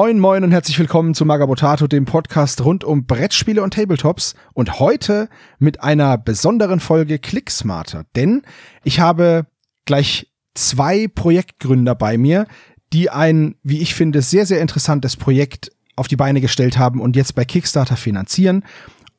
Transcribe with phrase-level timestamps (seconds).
[0.00, 4.78] Moin moin und herzlich willkommen zu Magabotato, dem Podcast rund um Brettspiele und Tabletops und
[4.78, 5.28] heute
[5.58, 8.42] mit einer besonderen Folge Clicksmarter, denn
[8.84, 9.46] ich habe
[9.86, 12.46] gleich zwei Projektgründer bei mir,
[12.92, 17.16] die ein, wie ich finde, sehr, sehr interessantes Projekt auf die Beine gestellt haben und
[17.16, 18.64] jetzt bei Kickstarter finanzieren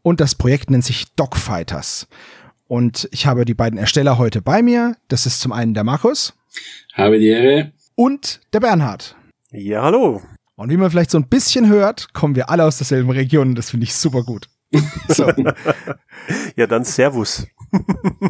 [0.01, 2.07] und das Projekt nennt sich Dogfighters.
[2.69, 4.95] Und ich habe die beiden Ersteller heute bei mir.
[5.09, 6.35] Das ist zum einen der Markus.
[6.93, 7.73] Habe die Ehre.
[7.95, 9.17] Und der Bernhard.
[9.51, 10.21] Ja, hallo.
[10.59, 13.55] Und wie man vielleicht so ein bisschen hört, kommen wir alle aus derselben Region.
[13.55, 14.49] Das finde ich super gut.
[15.07, 15.31] So.
[16.55, 17.47] ja, dann Servus.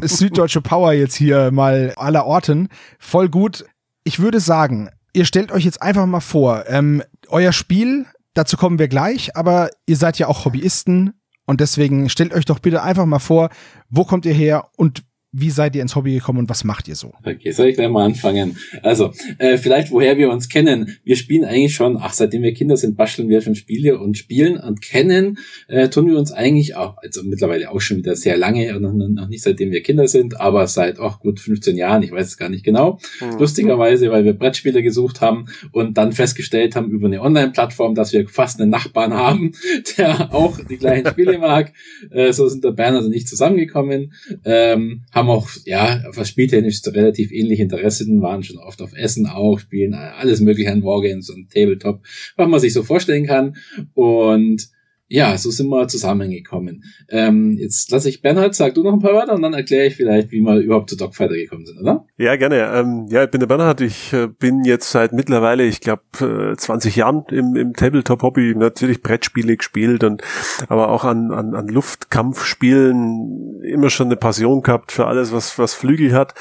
[0.01, 2.69] Süddeutsche Power jetzt hier mal aller Orten.
[2.99, 3.65] Voll gut.
[4.03, 8.79] Ich würde sagen, ihr stellt euch jetzt einfach mal vor, ähm, euer Spiel, dazu kommen
[8.79, 13.07] wir gleich, aber ihr seid ja auch Hobbyisten und deswegen stellt euch doch bitte einfach
[13.07, 13.49] mal vor,
[13.89, 16.95] wo kommt ihr her und wie seid ihr ins Hobby gekommen und was macht ihr
[16.95, 17.13] so?
[17.23, 18.57] Okay, soll ich gleich mal anfangen?
[18.81, 20.97] Also, äh, vielleicht woher wir uns kennen.
[21.03, 24.57] Wir spielen eigentlich schon, ach, seitdem wir Kinder sind, basteln wir schon Spiele und spielen
[24.57, 28.79] und kennen, äh, tun wir uns eigentlich auch, also mittlerweile auch schon wieder sehr lange,
[28.79, 32.25] noch, noch nicht seitdem wir Kinder sind, aber seit auch gut 15 Jahren, ich weiß
[32.25, 32.99] es gar nicht genau.
[33.21, 33.37] Mhm.
[33.37, 38.27] Lustigerweise, weil wir Brettspiele gesucht haben und dann festgestellt haben über eine Online-Plattform, dass wir
[38.27, 39.51] fast einen Nachbarn haben,
[39.97, 41.71] der auch die gleichen Spiele mag.
[42.09, 44.13] Äh, so sind der Bernhard und ich zusammengekommen.
[44.43, 49.59] Ähm, haben auch, ja, was spieltechnisch relativ ähnliche Interessen, waren schon oft auf Essen auch,
[49.59, 52.01] spielen alles mögliche an Wargames und Tabletop,
[52.35, 53.55] was man sich so vorstellen kann.
[53.93, 54.69] Und
[55.09, 56.83] ja, so sind wir zusammengekommen.
[57.09, 59.95] Ähm, jetzt lasse ich Bernhard, sag du noch ein paar Wörter und dann erkläre ich
[59.95, 62.05] vielleicht, wie wir überhaupt zu Dogfighter gekommen sind, oder?
[62.17, 62.71] Ja, gerne.
[62.75, 63.81] Ähm, ja, ich bin der Bernhard.
[63.81, 68.53] Ich äh, bin jetzt seit mittlerweile, ich glaube, äh, 20 Jahren im, im Tabletop-Hobby.
[68.55, 70.21] Natürlich Brettspiele gespielt und
[70.67, 75.73] aber auch an, an, an Luftkampfspielen immer schon eine Passion gehabt für alles, was, was
[75.73, 76.33] Flügel hat.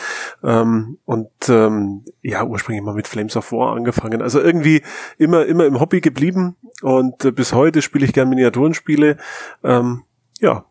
[0.43, 4.22] Ähm, und ähm, ja, ursprünglich mal mit Flames of War angefangen.
[4.22, 4.83] Also irgendwie
[5.16, 9.16] immer, immer im Hobby geblieben und äh, bis heute spiele ich gern Miniaturenspiele.
[9.65, 10.03] Ähm,
[10.41, 10.65] ja.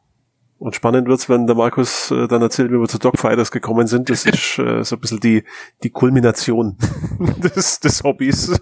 [0.59, 4.09] Und spannend wird's, wenn der Markus äh, dann erzählt, wie wir zu Dogfighters gekommen sind.
[4.09, 5.43] Das ist äh, so ein bisschen die,
[5.83, 6.77] die Kulmination
[7.55, 8.59] des, des Hobbys.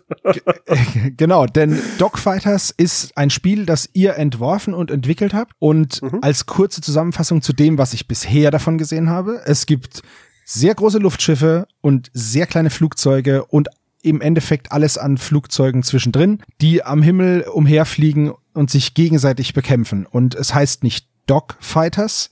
[1.17, 5.53] genau, denn Dogfighters ist ein Spiel, das ihr entworfen und entwickelt habt.
[5.59, 6.19] Und mhm.
[6.21, 10.01] als kurze Zusammenfassung zu dem, was ich bisher davon gesehen habe, es gibt
[10.43, 13.69] sehr große Luftschiffe und sehr kleine Flugzeuge und
[14.01, 20.05] im Endeffekt alles an Flugzeugen zwischendrin, die am Himmel umherfliegen und sich gegenseitig bekämpfen.
[20.05, 22.31] Und es heißt nicht Dogfighters,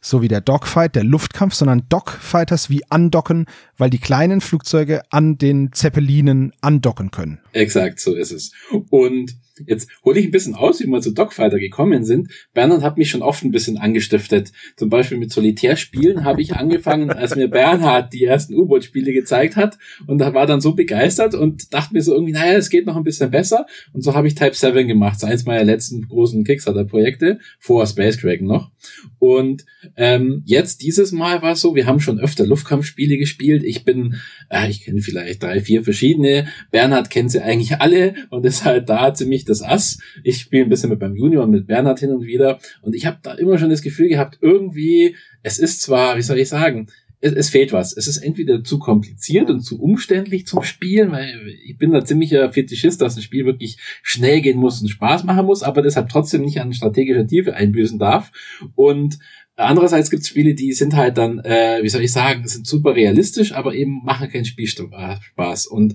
[0.00, 3.46] so wie der Dogfight, der Luftkampf, sondern Dogfighters wie andocken,
[3.78, 7.40] weil die kleinen Flugzeuge an den Zeppelinen andocken können.
[7.52, 8.52] Exakt, so ist es.
[8.90, 9.34] Und
[9.66, 12.28] Jetzt hole ich ein bisschen aus, wie wir zu Dogfighter gekommen sind.
[12.54, 14.52] Bernhard hat mich schon oft ein bisschen angestiftet.
[14.76, 19.78] Zum Beispiel mit Solitärspielen habe ich angefangen, als mir Bernhard die ersten U-Boot-Spiele gezeigt hat.
[20.06, 22.96] Und da war dann so begeistert und dachte mir so irgendwie, naja, es geht noch
[22.96, 23.66] ein bisschen besser.
[23.92, 25.16] Und so habe ich Type 7 gemacht.
[25.16, 28.70] Das eins meiner letzten großen Kickstarter-Projekte, vor Space Dragon noch.
[29.18, 29.64] Und
[29.96, 33.62] ähm, jetzt dieses Mal war es so, wir haben schon öfter Luftkampfspiele gespielt.
[33.62, 34.16] Ich bin,
[34.50, 36.48] äh, ich kenne vielleicht drei, vier verschiedene.
[36.70, 39.98] Bernhard kennt sie eigentlich alle und ist halt da ziemlich das Ass.
[40.22, 42.58] Ich spiele ein bisschen mit meinem Junior und mit Bernhard hin und wieder.
[42.82, 46.38] Und ich habe da immer schon das Gefühl gehabt, irgendwie, es ist zwar, wie soll
[46.38, 46.88] ich sagen,
[47.20, 47.96] es, es fehlt was.
[47.96, 52.52] Es ist entweder zu kompliziert und zu umständlich zum Spielen, weil ich bin da ziemlicher
[52.52, 56.42] Fetischist, dass ein Spiel wirklich schnell gehen muss und Spaß machen muss, aber deshalb trotzdem
[56.42, 58.30] nicht an strategischer Tiefe einbüßen darf.
[58.74, 59.18] Und
[59.56, 62.96] Andererseits gibt es Spiele, die sind halt dann, äh, wie soll ich sagen, sind super
[62.96, 65.68] realistisch, aber eben machen keinen Spielspaß.
[65.68, 65.94] Und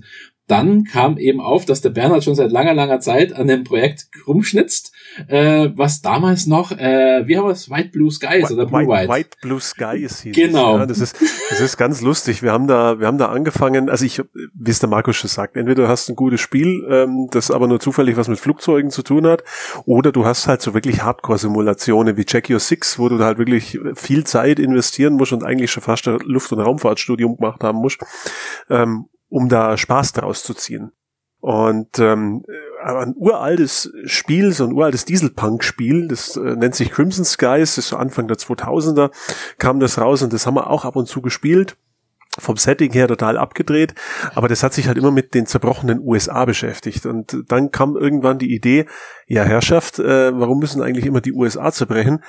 [0.50, 4.08] dann kam eben auf, dass der Bernhard schon seit langer, langer Zeit an dem Projekt
[4.26, 4.92] rumschnitzt,
[5.28, 9.08] äh, was damals noch, äh, wie haben wir es, White Blue Skies oder Blue White?
[9.08, 10.74] White Blue Skies hieß Genau.
[10.74, 11.16] Es, ja, das ist,
[11.50, 12.42] das ist ganz lustig.
[12.42, 14.22] Wir haben da, wir haben da angefangen, also ich,
[14.54, 17.68] wie es der Markus schon sagt, entweder du hast ein gutes Spiel, ähm, das aber
[17.68, 19.44] nur zufällig was mit Flugzeugen zu tun hat,
[19.84, 23.78] oder du hast halt so wirklich Hardcore-Simulationen wie Check Your Six, wo du halt wirklich
[23.94, 28.00] viel Zeit investieren musst und eigentlich schon fast ein Luft- und Raumfahrtstudium gemacht haben musst.
[28.68, 30.92] Ähm, um da Spaß draus zu ziehen.
[31.40, 32.44] Und ähm,
[32.84, 37.88] ein uraltes Spiel, so ein uraltes Dieselpunk-Spiel, das äh, nennt sich Crimson Skies, das ist
[37.88, 39.10] so Anfang der 2000er,
[39.56, 41.76] kam das raus und das haben wir auch ab und zu gespielt.
[42.38, 43.94] Vom Setting her total abgedreht,
[44.36, 47.04] aber das hat sich halt immer mit den zerbrochenen USA beschäftigt.
[47.04, 48.86] Und dann kam irgendwann die Idee,
[49.26, 52.22] ja Herrschaft, äh, warum müssen eigentlich immer die USA zerbrechen?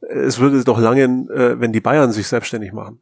[0.00, 3.00] Es würde doch langen, äh, wenn die Bayern sich selbstständig machen.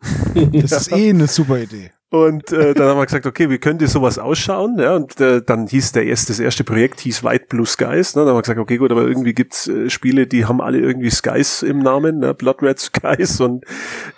[0.52, 1.90] Das ist eh eine super Idee.
[2.14, 4.78] Und äh, dann haben wir gesagt, okay, wie könnte sowas ausschauen?
[4.78, 8.14] Ja, und äh, dann hieß der erste, das erste Projekt hieß White Blue Skies.
[8.14, 8.22] Ne?
[8.22, 11.10] Dann haben wir gesagt, okay, gut, aber irgendwie gibt's äh, Spiele, die haben alle irgendwie
[11.10, 12.32] Skies im Namen, ne?
[12.32, 13.64] Blood Red Skies und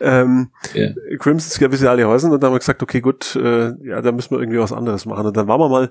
[0.03, 0.93] ähm, yeah.
[1.19, 2.31] Crimson Skies, wie sie alle heißen.
[2.31, 5.07] Und dann haben wir gesagt, okay, gut, äh, ja, da müssen wir irgendwie was anderes
[5.07, 5.25] machen.
[5.29, 5.91] Und dann waren wir mal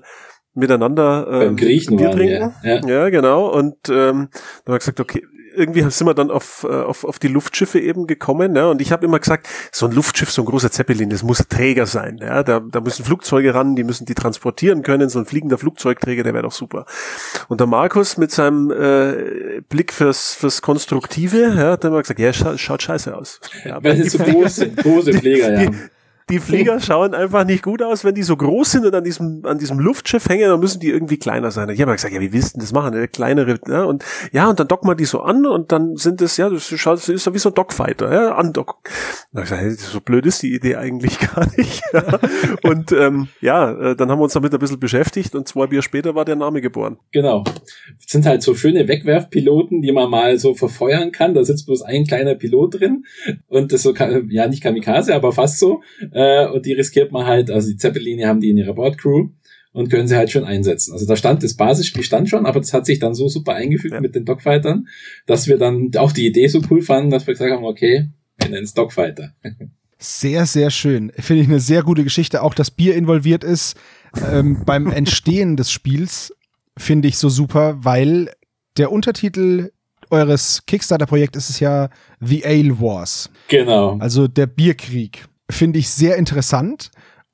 [0.54, 2.54] miteinander Beim Griechen Bier trinken.
[2.62, 2.86] Ja, ja.
[2.86, 3.48] ja, genau.
[3.48, 5.24] Und ähm, dann haben wir gesagt, okay,
[5.56, 8.54] irgendwie sind wir dann auf, äh, auf, auf die Luftschiffe eben gekommen.
[8.56, 11.38] Ja, und ich habe immer gesagt, so ein Luftschiff, so ein großer Zeppelin, das muss
[11.48, 12.18] Träger sein.
[12.20, 15.08] Ja, da, da müssen Flugzeuge ran, die müssen die transportieren können.
[15.08, 16.86] So ein fliegender Flugzeugträger, der wäre doch super.
[17.48, 22.32] Und der Markus mit seinem äh, Blick fürs, fürs Konstruktive, ja, hat immer gesagt, ja,
[22.32, 23.40] scha schaut scheiße aus.
[23.64, 25.70] Ja, weil es so große, große Pfleger, ja.
[25.70, 25.76] Die,
[26.28, 29.46] die Flieger schauen einfach nicht gut aus, wenn die so groß sind und an diesem,
[29.46, 31.68] an diesem Luftschiff hängen, dann müssen die irgendwie kleiner sein.
[31.68, 32.94] Ich habe gesagt, ja, wie willst du das machen?
[32.94, 36.20] Eine kleinere, ja, und ja, und dann docken wir die so an und dann sind
[36.20, 38.74] es, ja, das ist so wie so ein Dogfighter, ja, andocken.
[39.32, 41.80] Da ich gesagt, so blöd ist die Idee eigentlich gar nicht.
[41.92, 42.18] Ja.
[42.64, 45.82] Und ähm, ja, äh, dann haben wir uns damit ein bisschen beschäftigt und zwei Bier
[45.82, 46.98] später war der Name geboren.
[47.12, 47.44] Genau.
[47.44, 51.34] Das sind halt so schöne Wegwerfpiloten, die man mal so verfeuern kann.
[51.34, 53.04] Da sitzt bloß ein kleiner Pilot drin
[53.46, 53.94] und das so,
[54.28, 55.82] ja, nicht Kamikaze, aber fast so
[56.16, 59.28] äh, und die riskiert man halt, also die Zeppeline haben die in ihrer Bordcrew
[59.72, 60.94] und können sie halt schon einsetzen.
[60.94, 63.92] Also da stand das Basisspiel stand schon, aber das hat sich dann so super eingefügt
[63.92, 64.00] ja.
[64.00, 64.88] mit den Dogfightern,
[65.26, 68.08] dass wir dann auch die Idee so cool fanden, dass wir gesagt haben, okay,
[68.38, 69.34] wir nennen es Dogfighter.
[69.98, 71.12] Sehr, sehr schön.
[71.18, 72.42] Finde ich eine sehr gute Geschichte.
[72.42, 73.76] Auch dass Bier involviert ist
[74.32, 76.34] ähm, beim Entstehen des Spiels,
[76.78, 78.30] finde ich so super, weil
[78.78, 79.70] der Untertitel
[80.08, 81.90] eures Kickstarter-Projekts ist es ja
[82.20, 83.28] The Ale Wars.
[83.48, 83.98] Genau.
[83.98, 86.90] Also der Bierkrieg finde ich sehr interessant.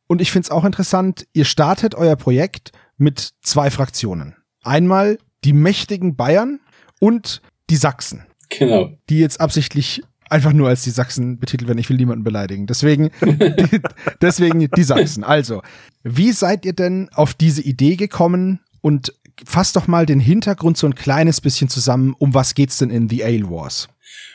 [0.06, 4.36] Und ich finde es auch interessant, ihr startet euer Projekt mit zwei Fraktionen.
[4.62, 6.60] Einmal die mächtigen Bayern
[7.00, 8.26] und die Sachsen.
[8.50, 8.90] Genau.
[9.08, 11.78] Die jetzt absichtlich einfach nur als die Sachsen betitelt werden.
[11.78, 12.66] Ich will niemanden beleidigen.
[12.66, 13.80] Deswegen, die,
[14.20, 15.24] deswegen die Sachsen.
[15.24, 15.62] Also,
[16.02, 19.12] wie seid ihr denn auf diese Idee gekommen und
[19.44, 22.14] fasst doch mal den Hintergrund so ein kleines bisschen zusammen.
[22.18, 23.88] Um was geht's denn in The Ale Wars?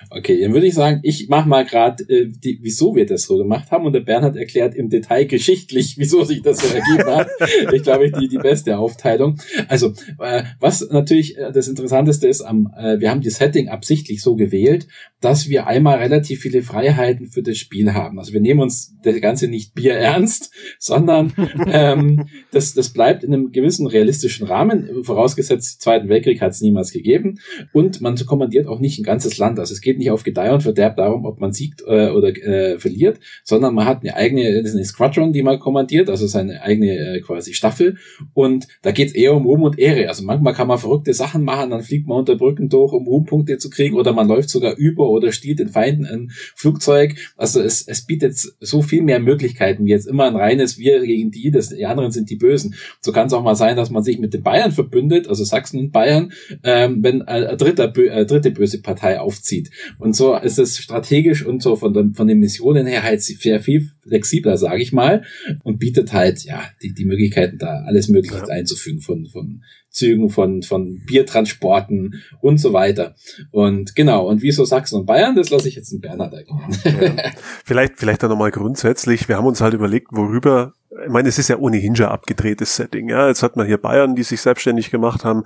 [0.09, 2.31] Okay, dann würde ich sagen, ich mache mal gerade, äh,
[2.61, 3.85] wieso wir das so gemacht haben.
[3.85, 7.29] Und der Bernhard erklärt im Detail geschichtlich, wieso sich das so ergeben hat.
[7.73, 9.37] ich glaube, die, die beste Aufteilung.
[9.67, 14.21] Also, äh, was natürlich äh, das Interessanteste ist, am, äh, wir haben die Setting absichtlich
[14.21, 14.87] so gewählt,
[15.21, 18.19] dass wir einmal relativ viele Freiheiten für das Spiel haben.
[18.19, 21.33] Also wir nehmen uns das Ganze nicht Bier ernst, sondern
[21.67, 25.03] ähm, das, das bleibt in einem gewissen realistischen Rahmen.
[25.03, 27.39] Vorausgesetzt, Zweiten Weltkrieg hat es niemals gegeben.
[27.73, 29.59] Und man kommandiert auch nicht ein ganzes Land.
[29.59, 32.77] Also es geht nicht auf Gedeih und Verderb darum, ob man siegt äh, oder äh,
[32.77, 37.21] verliert, sondern man hat eine eigene eine Squadron, die man kommandiert, also seine eigene äh,
[37.21, 37.97] quasi Staffel.
[38.33, 40.09] Und da geht es eher um Ruhm und Ehre.
[40.09, 43.57] Also manchmal kann man verrückte Sachen machen, dann fliegt man unter Brücken durch, um Ruhmpunkte
[43.57, 47.15] zu kriegen, oder man läuft sogar über oder stiehlt den Feinden ein Flugzeug.
[47.35, 51.31] Also es, es bietet so viel mehr Möglichkeiten, wie jetzt immer ein reines Wir gegen
[51.31, 52.75] die, das, die anderen sind die Bösen.
[53.01, 55.79] So kann es auch mal sein, dass man sich mit den Bayern verbündet, also Sachsen
[55.79, 56.31] und Bayern,
[56.63, 59.69] ähm, wenn ein dritter, äh, dritte böse Partei aufzieht.
[59.99, 63.61] Und so ist es strategisch und so von, der, von den Missionen her halt sehr
[63.61, 65.23] viel flexibler, sage ich mal,
[65.63, 68.45] und bietet halt ja die, die Möglichkeiten, da alles Mögliche ja.
[68.45, 69.61] einzufügen von, von
[69.97, 73.15] Zügen, von, von Biertransporten und so weiter.
[73.51, 76.33] Und genau, und wieso Sachsen und Bayern, das lasse ich jetzt in Bernhard.
[76.33, 77.31] Ja.
[77.65, 81.49] Vielleicht, vielleicht dann nochmal grundsätzlich, wir haben uns halt überlegt, worüber ich meine, es ist
[81.49, 83.09] ja ohnehin schon abgedrehtes Setting.
[83.09, 85.43] Ja, jetzt hat man hier Bayern, die sich selbstständig gemacht haben.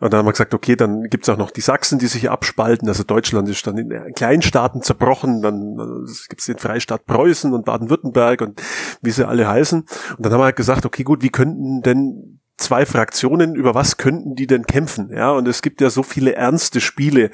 [0.00, 2.88] Und dann haben wir gesagt, okay, dann gibt's auch noch die Sachsen, die sich abspalten.
[2.88, 5.40] Also Deutschland ist dann in Kleinstaaten zerbrochen.
[5.40, 8.62] Dann äh, gibt's den Freistaat Preußen und Baden-Württemberg und
[9.00, 9.80] wie sie alle heißen.
[9.80, 13.96] Und dann haben wir halt gesagt, okay, gut, wie könnten denn zwei Fraktionen, über was
[13.96, 15.10] könnten die denn kämpfen?
[15.14, 17.30] Ja, und es gibt ja so viele ernste Spiele,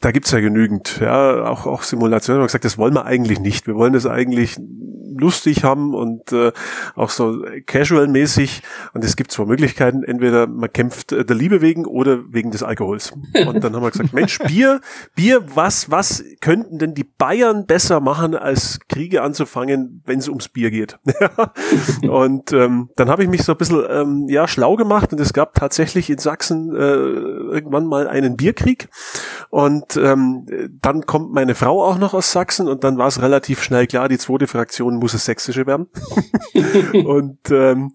[0.00, 2.38] da gibt's ja genügend, ja, auch, auch Simulationen.
[2.38, 3.66] Wir haben gesagt, das wollen wir eigentlich nicht.
[3.66, 4.58] Wir wollen das eigentlich
[5.18, 6.52] lustig haben und äh,
[6.94, 8.62] auch so casual-mäßig.
[8.94, 10.02] Und es gibt zwei Möglichkeiten.
[10.02, 13.12] Entweder man kämpft äh, der Liebe wegen oder wegen des Alkohols.
[13.46, 14.80] Und dann haben wir gesagt, Mensch, Bier,
[15.14, 20.48] Bier, was, was könnten denn die Bayern besser machen, als Kriege anzufangen, wenn es ums
[20.48, 20.98] Bier geht?
[22.08, 25.32] und ähm, dann habe ich mich so ein bisschen ähm, ja, schlau gemacht und es
[25.32, 28.88] gab tatsächlich in Sachsen äh, irgendwann mal einen Bierkrieg.
[29.50, 30.46] Und ähm,
[30.80, 34.08] dann kommt meine Frau auch noch aus Sachsen und dann war es relativ schnell klar,
[34.08, 35.86] die zweite Fraktion muss es sächsische werden.
[37.04, 37.92] und ähm,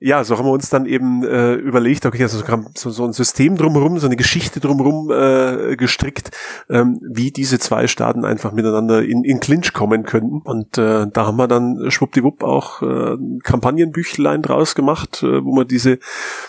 [0.00, 2.40] ja, so haben wir uns dann eben äh, überlegt, okay, also
[2.74, 6.30] so, so ein System drumherum, so eine Geschichte drumherum äh, gestrickt,
[6.70, 10.40] ähm, wie diese zwei Staaten einfach miteinander in, in Clinch kommen könnten.
[10.42, 15.66] Und äh, da haben wir dann schwuppdiwupp auch äh, Kampagnenbüchlein draus gemacht, äh, wo man
[15.66, 15.98] diese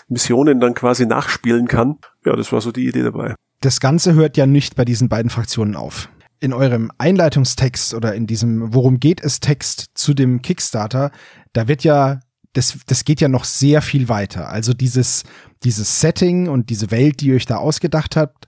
[0.08, 1.98] Missionen dann quasi nachspielen kann.
[2.24, 3.34] Ja, das war so die Idee dabei.
[3.60, 6.08] Das Ganze hört ja nicht bei diesen beiden Fraktionen auf
[6.42, 11.10] in eurem Einleitungstext oder in diesem Worum geht es Text zu dem Kickstarter,
[11.52, 12.20] da wird ja
[12.52, 14.48] das, das geht ja noch sehr viel weiter.
[14.48, 15.24] Also dieses,
[15.64, 18.46] dieses Setting und diese Welt, die ihr euch da ausgedacht habt,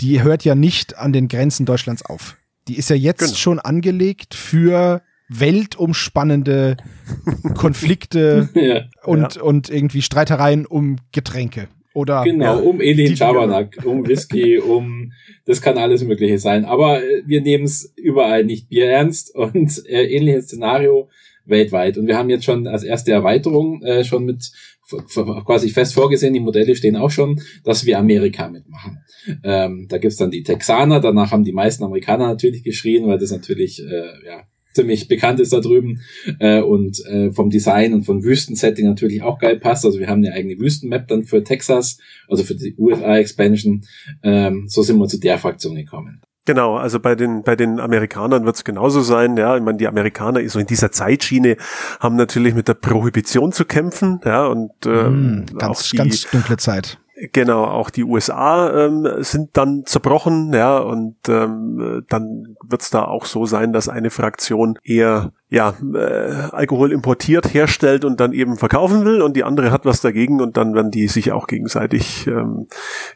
[0.00, 2.36] die hört ja nicht an den Grenzen Deutschlands auf.
[2.68, 3.34] Die ist ja jetzt genau.
[3.34, 6.76] schon angelegt für weltumspannende
[7.54, 8.84] Konflikte Ja.
[9.04, 11.68] und, und irgendwie Streitereien um Getränke.
[11.94, 15.12] Oder Genau, ja, um Elin Schabernack, um Whisky, um
[15.44, 16.64] das kann alles Mögliche sein.
[16.64, 21.10] Aber äh, wir nehmen es überall nicht Bier ernst und äh, ähnliches Szenario
[21.44, 21.98] weltweit.
[21.98, 24.52] Und wir haben jetzt schon als erste Erweiterung äh, schon mit
[25.44, 28.98] quasi fest vorgesehen, die Modelle stehen auch schon, dass wir Amerika mitmachen.
[29.42, 33.30] Ähm, da gibt's dann die Texaner, danach haben die meisten Amerikaner natürlich geschrien, weil das
[33.30, 34.42] natürlich äh, ja
[34.74, 36.00] ziemlich bekannt ist da drüben
[36.38, 39.84] äh, und äh, vom Design und vom Wüstensetting natürlich auch geil passt.
[39.84, 43.82] Also wir haben eine eigene Wüstenmap dann für Texas, also für die USA-Expansion.
[44.22, 46.22] Ähm, so sind wir zu der Fraktion gekommen.
[46.44, 49.36] Genau, also bei den bei den Amerikanern wird es genauso sein.
[49.36, 51.56] Ja, ich meine, die Amerikaner so in dieser Zeitschiene
[52.00, 54.20] haben natürlich mit der Prohibition zu kämpfen.
[54.24, 56.98] Ja, und ähm, Hm, ganz, die, ganz dunkle Zeit.
[57.32, 63.04] Genau, auch die USA ähm, sind dann zerbrochen, ja, und ähm, dann wird es da
[63.04, 68.56] auch so sein, dass eine Fraktion eher ja äh, Alkohol importiert, herstellt und dann eben
[68.56, 72.26] verkaufen will und die andere hat was dagegen und dann werden die sich auch gegenseitig
[72.26, 72.68] ähm,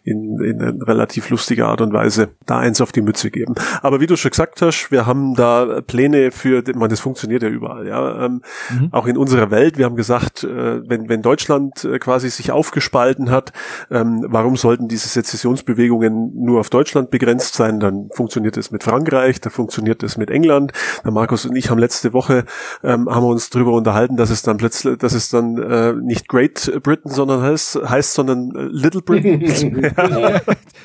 [0.04, 3.54] in, in relativ lustiger Art und Weise da eins auf die Mütze geben.
[3.80, 7.48] Aber wie du schon gesagt hast, wir haben da Pläne für, man, das funktioniert ja
[7.48, 8.88] überall, ja, ähm, Mhm.
[8.92, 9.78] auch in unserer Welt.
[9.78, 13.52] Wir haben gesagt, äh, wenn, wenn Deutschland äh, quasi sich aufgespalten hat,
[14.00, 17.80] ähm, warum sollten diese Sezessionsbewegungen nur auf Deutschland begrenzt sein?
[17.80, 20.72] Dann funktioniert es mit Frankreich, dann funktioniert es mit England.
[21.04, 22.44] Der Markus und ich haben letzte Woche
[22.82, 26.28] ähm, haben wir uns darüber unterhalten, dass es dann plötzlich, dass es dann äh, nicht
[26.28, 29.40] Great Britain, sondern heißt, heißt sondern äh, Little Britain.
[29.96, 30.40] ja,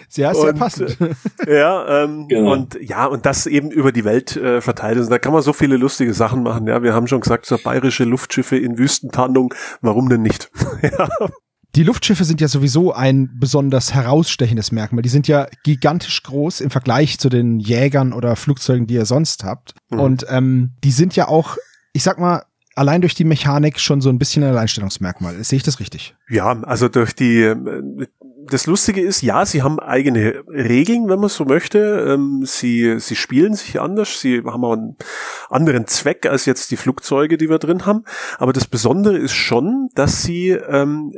[0.08, 0.98] Sehr, sehr Und, passend.
[1.48, 2.54] ja, ähm, Genau.
[2.54, 5.12] und ja, und das eben über die Welt äh, verteilt ist.
[5.12, 6.68] Da kann man so viele lustige Sachen machen.
[6.68, 10.52] Ja, wir haben schon gesagt, so bayerische Luftschiffe in Wüstentarnung, warum denn nicht?
[10.82, 11.10] ja,
[11.76, 15.04] Die Luftschiffe sind ja sowieso ein besonders herausstechendes Merkmal.
[15.04, 19.46] Die sind ja gigantisch groß im Vergleich zu den Jägern oder Flugzeugen, die ihr sonst
[19.46, 19.74] habt.
[19.90, 20.00] Mhm.
[20.00, 21.58] Und ähm, die sind ja auch,
[21.94, 22.44] ich sag mal,
[22.76, 25.42] allein durch die Mechanik schon so ein bisschen ein Alleinstellungsmerkmal.
[25.44, 26.16] Sehe ich das richtig?
[26.30, 27.54] Ja, also durch die,
[28.50, 32.06] das Lustige ist, ja, sie haben eigene Regeln, wenn man so möchte.
[32.10, 34.98] Ähm, Sie, sie spielen sich anders, sie haben auch einen
[35.50, 38.04] anderen Zweck als jetzt die Flugzeuge, die wir drin haben.
[38.40, 41.14] Aber das Besondere ist schon, dass sie ähm,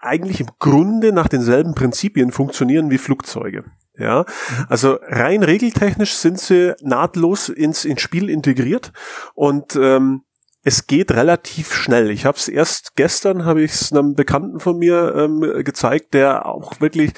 [0.00, 3.64] eigentlich im Grunde nach denselben Prinzipien funktionieren wie Flugzeuge.
[3.98, 4.26] Ja,
[4.68, 8.92] also rein regeltechnisch sind sie nahtlos ins, ins Spiel integriert
[9.34, 10.22] und ähm,
[10.62, 12.10] es geht relativ schnell.
[12.10, 16.44] Ich habe es erst gestern habe ich es einem Bekannten von mir ähm, gezeigt, der
[16.44, 17.12] auch wirklich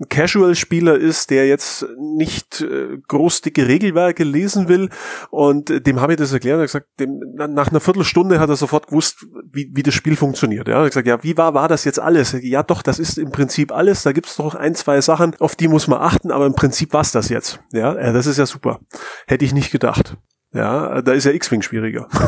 [0.00, 4.88] ein Casual-Spieler ist, der jetzt nicht äh, groß dicke Regelwerke lesen will.
[5.30, 6.56] Und äh, dem habe ich das erklärt.
[6.56, 9.92] Er hat gesagt, dem, na- nach einer Viertelstunde hat er sofort gewusst, wie, wie das
[9.94, 10.68] Spiel funktioniert.
[10.68, 12.34] Ja, er hat gesagt, ja, wie war, war das jetzt alles?
[12.40, 14.02] Ja, doch, das ist im Prinzip alles.
[14.02, 17.12] Da gibt's doch ein, zwei Sachen, auf die muss man achten, aber im Prinzip war's
[17.12, 17.60] das jetzt.
[17.72, 18.80] Ja, äh, das ist ja super.
[19.26, 20.16] Hätte ich nicht gedacht.
[20.52, 22.08] Ja, da ist ja X-Wing schwieriger.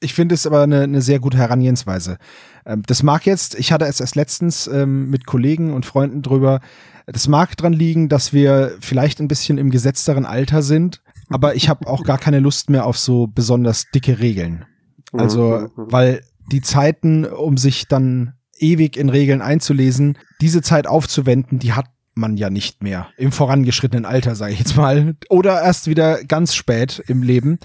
[0.00, 2.18] Ich finde es aber eine, eine sehr gute Herangehensweise.
[2.66, 6.60] Ähm, das mag jetzt, ich hatte es erst letztens ähm, mit Kollegen und Freunden drüber,
[7.06, 11.68] das mag dran liegen, dass wir vielleicht ein bisschen im gesetzteren Alter sind, aber ich
[11.68, 14.64] habe auch gar keine Lust mehr auf so besonders dicke Regeln.
[15.12, 15.92] Also, Mhm, mhm.
[15.92, 21.86] weil die Zeiten, um sich dann ewig in Regeln einzulesen, diese Zeit aufzuwenden, die hat
[22.14, 26.54] man ja nicht mehr im vorangeschrittenen Alter, sage ich jetzt mal, oder erst wieder ganz
[26.54, 27.58] spät im Leben.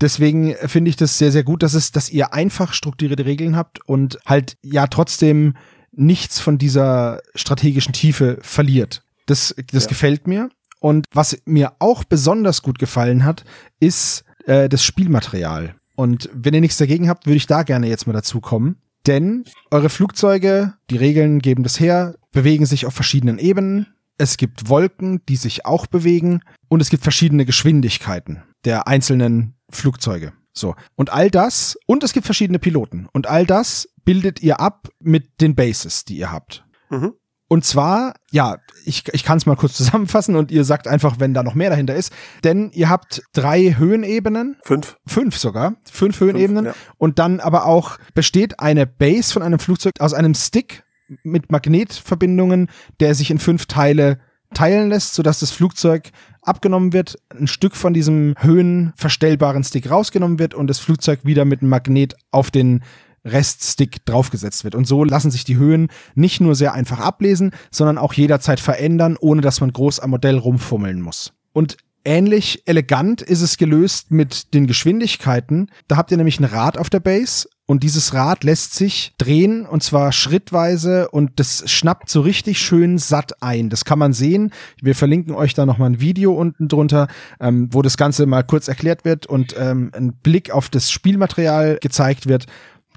[0.00, 3.80] Deswegen finde ich das sehr, sehr gut, dass es, dass ihr einfach strukturierte Regeln habt
[3.88, 5.54] und halt ja trotzdem
[5.96, 9.02] nichts von dieser strategischen Tiefe verliert.
[9.26, 9.88] Das, das Ja.
[9.88, 10.50] gefällt mir.
[10.78, 13.44] Und was mir auch besonders gut gefallen hat,
[13.80, 15.74] ist äh, das Spielmaterial.
[15.96, 18.76] Und wenn ihr nichts dagegen habt, würde ich da gerne jetzt mal dazu kommen.
[19.06, 23.86] Denn eure Flugzeuge, die Regeln geben das her, bewegen sich auf verschiedenen Ebenen.
[24.18, 26.40] Es gibt Wolken, die sich auch bewegen.
[26.68, 30.32] Und es gibt verschiedene Geschwindigkeiten der einzelnen Flugzeuge.
[30.52, 30.74] So.
[30.96, 33.08] Und all das, und es gibt verschiedene Piloten.
[33.12, 36.64] Und all das bildet ihr ab mit den Bases, die ihr habt.
[36.88, 37.12] Mhm.
[37.48, 41.34] Und zwar, ja, ich, ich kann es mal kurz zusammenfassen und ihr sagt einfach, wenn
[41.34, 42.12] da noch mehr dahinter ist.
[42.42, 44.96] Denn ihr habt drei Höhenebenen, Fünf.
[45.06, 46.66] fünf sogar, fünf Höhenebenen.
[46.66, 46.74] ja.
[46.96, 50.84] Und dann aber auch besteht eine Base von einem Flugzeug aus einem Stick
[51.22, 54.18] mit Magnetverbindungen, der sich in fünf Teile
[54.54, 56.10] teilen lässt, sodass das Flugzeug
[56.42, 61.60] abgenommen wird, ein Stück von diesem höhenverstellbaren Stick rausgenommen wird und das Flugzeug wieder mit
[61.60, 62.82] einem Magnet auf den
[63.26, 64.74] Reststick draufgesetzt wird.
[64.74, 69.16] Und so lassen sich die Höhen nicht nur sehr einfach ablesen, sondern auch jederzeit verändern,
[69.20, 71.32] ohne dass man groß am Modell rumfummeln muss.
[71.52, 75.70] Und ähnlich elegant ist es gelöst mit den Geschwindigkeiten.
[75.88, 79.66] Da habt ihr nämlich ein Rad auf der Base und dieses Rad lässt sich drehen
[79.66, 83.70] und zwar schrittweise und das schnappt so richtig schön satt ein.
[83.70, 84.52] Das kann man sehen.
[84.80, 87.08] Wir verlinken euch da nochmal ein Video unten drunter,
[87.40, 91.78] ähm, wo das Ganze mal kurz erklärt wird und ähm, ein Blick auf das Spielmaterial
[91.80, 92.46] gezeigt wird.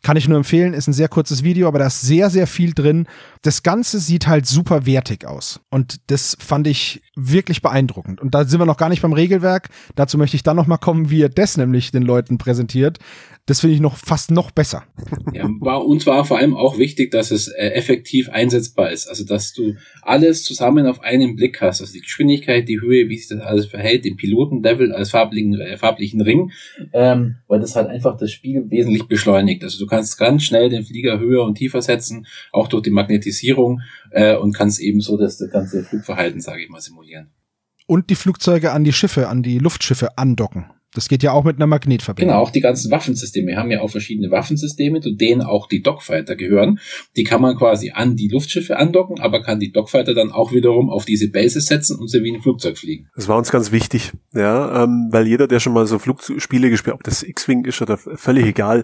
[0.01, 2.73] Kann ich nur empfehlen, ist ein sehr kurzes Video, aber da ist sehr, sehr viel
[2.73, 3.07] drin.
[3.41, 5.59] Das Ganze sieht halt super wertig aus.
[5.69, 8.21] Und das fand ich wirklich beeindruckend.
[8.21, 9.69] Und da sind wir noch gar nicht beim Regelwerk.
[9.95, 12.99] Dazu möchte ich dann noch mal kommen, wie ihr das nämlich den Leuten präsentiert.
[13.49, 14.83] Das finde ich noch fast noch besser.
[15.33, 19.07] Ja, war, uns war vor allem auch wichtig, dass es äh, effektiv einsetzbar ist.
[19.07, 21.81] Also, dass du alles zusammen auf einen Blick hast.
[21.81, 25.77] Also die Geschwindigkeit, die Höhe, wie sich das alles verhält, den Pilotenlevel als farblichen, äh,
[25.77, 26.51] farblichen Ring,
[26.93, 29.63] ähm, weil das halt einfach das Spiel wesentlich beschleunigt.
[29.63, 33.81] Also du kannst ganz schnell den Flieger höher und tiefer setzen, auch durch die Magnetisierung
[34.11, 37.31] äh, und kannst eben so das, das ganze Flugverhalten, sage ich mal, simulieren.
[37.87, 40.65] Und die Flugzeuge an die Schiffe, an die Luftschiffe andocken.
[40.95, 42.33] Das geht ja auch mit einer Magnetverbindung.
[42.33, 43.47] Genau, auch die ganzen Waffensysteme.
[43.47, 46.79] Wir haben ja auch verschiedene Waffensysteme, zu denen auch die Dogfighter gehören.
[47.15, 50.89] Die kann man quasi an die Luftschiffe andocken, aber kann die Dogfighter dann auch wiederum
[50.89, 53.07] auf diese Bases setzen und sie wie ein Flugzeug fliegen.
[53.15, 56.95] Das war uns ganz wichtig, ja, ähm, weil jeder, der schon mal so Flugspiele gespielt,
[56.95, 58.83] ob das X-Wing ist oder völlig egal,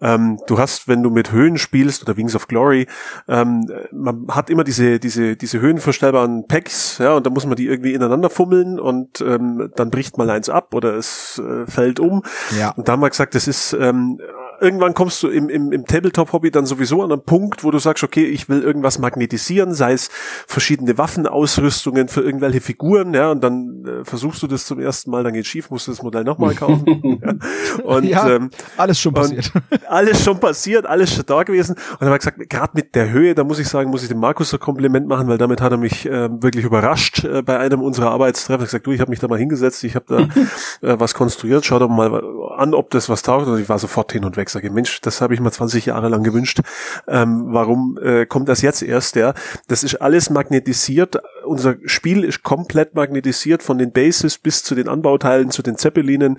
[0.00, 2.86] ähm, du hast, wenn du mit Höhen spielst oder Wings of Glory,
[3.28, 7.66] ähm, man hat immer diese diese diese höhenverstellbaren Packs, ja, und da muss man die
[7.66, 12.22] irgendwie ineinander fummeln und ähm, dann bricht mal eins ab oder es äh, fällt um.
[12.58, 12.70] Ja.
[12.70, 14.18] Und da haben wir gesagt, das ist ähm,
[14.62, 18.04] irgendwann kommst du im, im, im Tabletop-Hobby dann sowieso an einen Punkt, wo du sagst,
[18.04, 20.08] okay, ich will irgendwas magnetisieren, sei es
[20.46, 25.24] verschiedene Waffenausrüstungen für irgendwelche Figuren, ja, und dann äh, versuchst du das zum ersten Mal,
[25.24, 27.20] dann geht schief, musst du das Modell nochmal kaufen.
[27.22, 27.84] ja.
[27.84, 29.50] Und ja, ähm, alles schon passiert.
[29.88, 31.72] Alles schon passiert, alles schon da gewesen.
[31.72, 34.08] Und dann haben wir gesagt, gerade mit der Höhe, da muss ich sagen, muss ich
[34.08, 37.58] dem Markus ein Kompliment machen, weil damit hat er mich äh, wirklich überrascht äh, bei
[37.58, 38.64] einem unserer Arbeitstreffen.
[38.64, 40.18] Ich gesagt, du, ich habe mich da mal hingesetzt, ich habe da
[40.88, 42.22] äh, was konstruiert, schau doch mal
[42.56, 43.46] an, ob das was taugt.
[43.48, 46.08] Und ich war sofort hin und weg sage, Mensch, das habe ich mir 20 Jahre
[46.08, 46.60] lang gewünscht.
[47.08, 49.16] Ähm, warum äh, kommt das jetzt erst?
[49.16, 49.34] Ja,
[49.68, 51.18] das ist alles magnetisiert.
[51.44, 56.38] Unser Spiel ist komplett magnetisiert von den Bases bis zu den Anbauteilen, zu den Zeppelinen,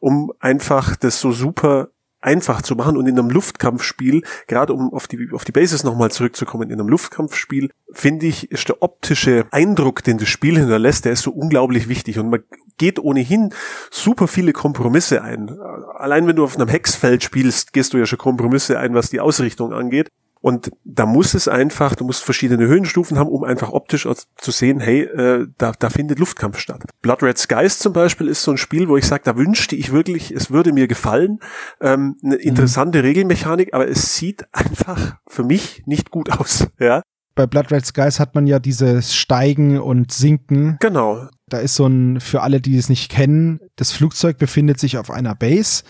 [0.00, 1.88] um einfach das so super
[2.22, 6.10] einfach zu machen und in einem Luftkampfspiel, gerade um auf die, auf die Basis nochmal
[6.10, 11.12] zurückzukommen, in einem Luftkampfspiel, finde ich, ist der optische Eindruck, den das Spiel hinterlässt, der
[11.12, 12.42] ist so unglaublich wichtig und man
[12.78, 13.52] geht ohnehin
[13.90, 15.50] super viele Kompromisse ein.
[15.94, 19.20] Allein wenn du auf einem Hexfeld spielst, gehst du ja schon Kompromisse ein, was die
[19.20, 20.08] Ausrichtung angeht.
[20.42, 24.80] Und da muss es einfach, du musst verschiedene Höhenstufen haben, um einfach optisch zu sehen,
[24.80, 26.82] hey, äh, da, da findet Luftkampf statt.
[27.00, 29.92] Blood Red Skies zum Beispiel ist so ein Spiel, wo ich sage, da wünschte ich
[29.92, 31.38] wirklich, es würde mir gefallen.
[31.80, 32.40] Ähm, eine mhm.
[32.40, 33.04] interessante mhm.
[33.04, 36.66] Regelmechanik, aber es sieht einfach für mich nicht gut aus.
[36.80, 37.02] Ja.
[37.36, 40.76] Bei Blood Red Skies hat man ja dieses Steigen und Sinken.
[40.80, 41.28] Genau.
[41.48, 45.10] Da ist so ein, für alle, die es nicht kennen, das Flugzeug befindet sich auf
[45.10, 45.84] einer Base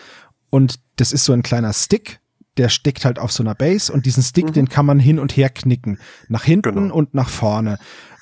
[0.50, 2.20] und das ist so ein kleiner Stick
[2.56, 4.52] der steckt halt auf so einer Base und diesen Stick, mhm.
[4.52, 5.98] den kann man hin und her knicken.
[6.28, 6.94] Nach hinten genau.
[6.94, 7.78] und nach vorne.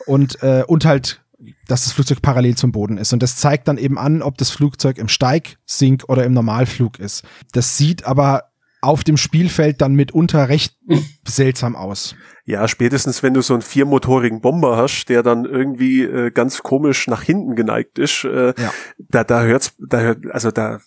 [0.06, 1.22] Und, äh, und halt,
[1.66, 3.12] dass das Flugzeug parallel zum Boden ist.
[3.12, 6.98] Und das zeigt dann eben an, ob das Flugzeug im Steig, Sink oder im Normalflug
[6.98, 7.24] ist.
[7.52, 8.49] Das sieht aber
[8.82, 10.76] auf dem Spielfeld dann mitunter recht
[11.26, 12.14] seltsam aus.
[12.44, 17.06] Ja, spätestens wenn du so einen viermotorigen Bomber hast, der dann irgendwie äh, ganz komisch
[17.06, 18.72] nach hinten geneigt ist, äh, ja.
[18.98, 20.80] da da hört's, da hört, also da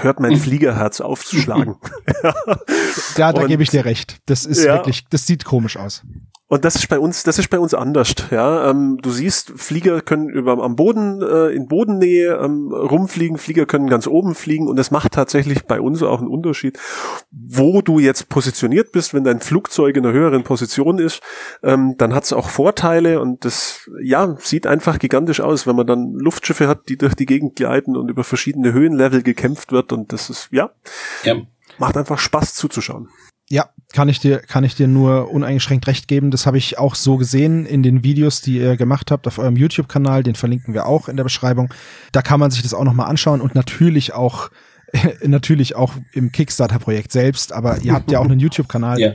[0.00, 1.76] hört mein Fliegerherz aufzuschlagen.
[3.16, 4.18] ja, da gebe ich dir recht.
[4.26, 4.74] Das ist ja.
[4.74, 6.02] wirklich, das sieht komisch aus.
[6.48, 8.14] Und das ist bei uns, das ist bei uns anders.
[8.30, 13.66] Ja, ähm, du siehst, Flieger können über am Boden äh, in Bodennähe ähm, rumfliegen, Flieger
[13.66, 16.78] können ganz oben fliegen und das macht tatsächlich bei uns auch einen Unterschied,
[17.32, 19.12] wo du jetzt positioniert bist.
[19.12, 21.20] Wenn dein Flugzeug in einer höheren Position ist,
[21.64, 25.88] ähm, dann hat es auch Vorteile und das ja sieht einfach gigantisch aus, wenn man
[25.88, 30.12] dann Luftschiffe hat, die durch die Gegend gleiten und über verschiedene Höhenlevel gekämpft wird und
[30.12, 30.70] das ist ja,
[31.24, 31.34] ja.
[31.78, 33.08] macht einfach Spaß zuzuschauen.
[33.48, 36.30] Ja, kann ich dir, kann ich dir nur uneingeschränkt recht geben.
[36.30, 39.56] Das habe ich auch so gesehen in den Videos, die ihr gemacht habt auf eurem
[39.56, 40.24] YouTube-Kanal.
[40.24, 41.72] Den verlinken wir auch in der Beschreibung.
[42.10, 44.50] Da kann man sich das auch nochmal anschauen und natürlich auch,
[45.22, 47.52] natürlich auch im Kickstarter-Projekt selbst.
[47.52, 48.98] Aber ihr habt ja auch einen YouTube-Kanal.
[49.00, 49.12] Ja.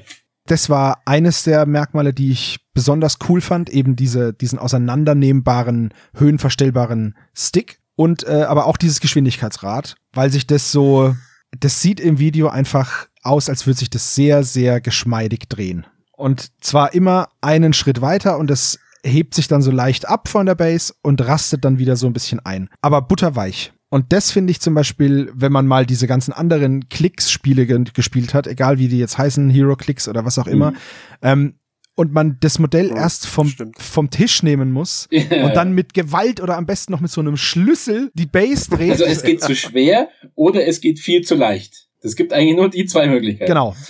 [0.48, 3.70] Das war eines der Merkmale, die ich besonders cool fand.
[3.70, 7.80] Eben diese, diesen auseinandernehmbaren, höhenverstellbaren Stick.
[7.96, 11.16] Und äh, aber auch dieses Geschwindigkeitsrad, weil sich das so,
[11.58, 15.86] das sieht im Video einfach aus, als würde sich das sehr, sehr geschmeidig drehen.
[16.12, 20.46] Und zwar immer einen Schritt weiter und es hebt sich dann so leicht ab von
[20.46, 22.70] der Base und rastet dann wieder so ein bisschen ein.
[22.82, 23.74] Aber butterweich.
[23.90, 28.48] Und das finde ich zum Beispiel, wenn man mal diese ganzen anderen Klicks-Spiele gespielt hat,
[28.48, 30.78] egal wie die jetzt heißen, Hero Clicks oder was auch immer, mhm.
[31.22, 31.54] ähm,
[31.96, 35.46] und man das Modell ja, erst vom, vom Tisch nehmen muss ja.
[35.46, 38.92] und dann mit Gewalt oder am besten noch mit so einem Schlüssel die Base dreht.
[38.92, 41.90] Also es geht zu schwer oder es geht viel zu leicht.
[42.02, 43.52] Es gibt eigentlich nur die zwei Möglichkeiten.
[43.52, 43.76] Genau.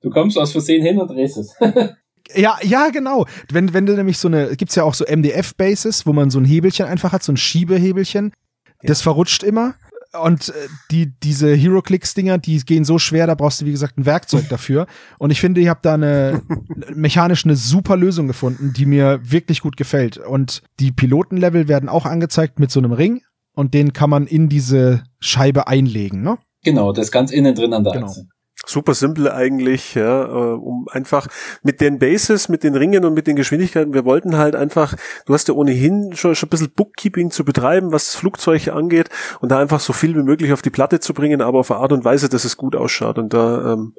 [0.00, 1.54] Du kommst aus Versehen hin und drehst es.
[2.34, 3.26] Ja, ja, genau.
[3.50, 6.46] Wenn, wenn du nämlich so eine, gibt's ja auch so MDF-Bases, wo man so ein
[6.46, 8.32] Hebelchen einfach hat, so ein Schiebehebelchen.
[8.82, 9.74] Das verrutscht immer.
[10.20, 10.52] Und äh,
[10.90, 14.86] die, diese Hero-Clicks-Dinger, die gehen so schwer, da brauchst du, wie gesagt, ein Werkzeug dafür.
[15.18, 16.42] Und ich finde, ihr habt da eine
[16.94, 20.18] mechanisch eine super Lösung gefunden, die mir wirklich gut gefällt.
[20.18, 23.22] Und die Pilotenlevel werden auch angezeigt mit so einem Ring
[23.54, 26.38] und den kann man in diese Scheibe einlegen, ne?
[26.64, 28.06] Genau, das ist ganz innen drin an der genau.
[28.06, 28.26] Achse.
[28.66, 31.26] Super simpel eigentlich, ja, äh, um einfach
[31.62, 34.94] mit den Bases, mit den Ringen und mit den Geschwindigkeiten, wir wollten halt einfach,
[35.26, 39.10] du hast ja ohnehin schon, schon ein bisschen Bookkeeping zu betreiben, was das Flugzeug angeht
[39.40, 41.80] und da einfach so viel wie möglich auf die Platte zu bringen, aber auf eine
[41.80, 43.18] Art und Weise, dass es gut ausschaut.
[43.18, 43.94] Und da ähm,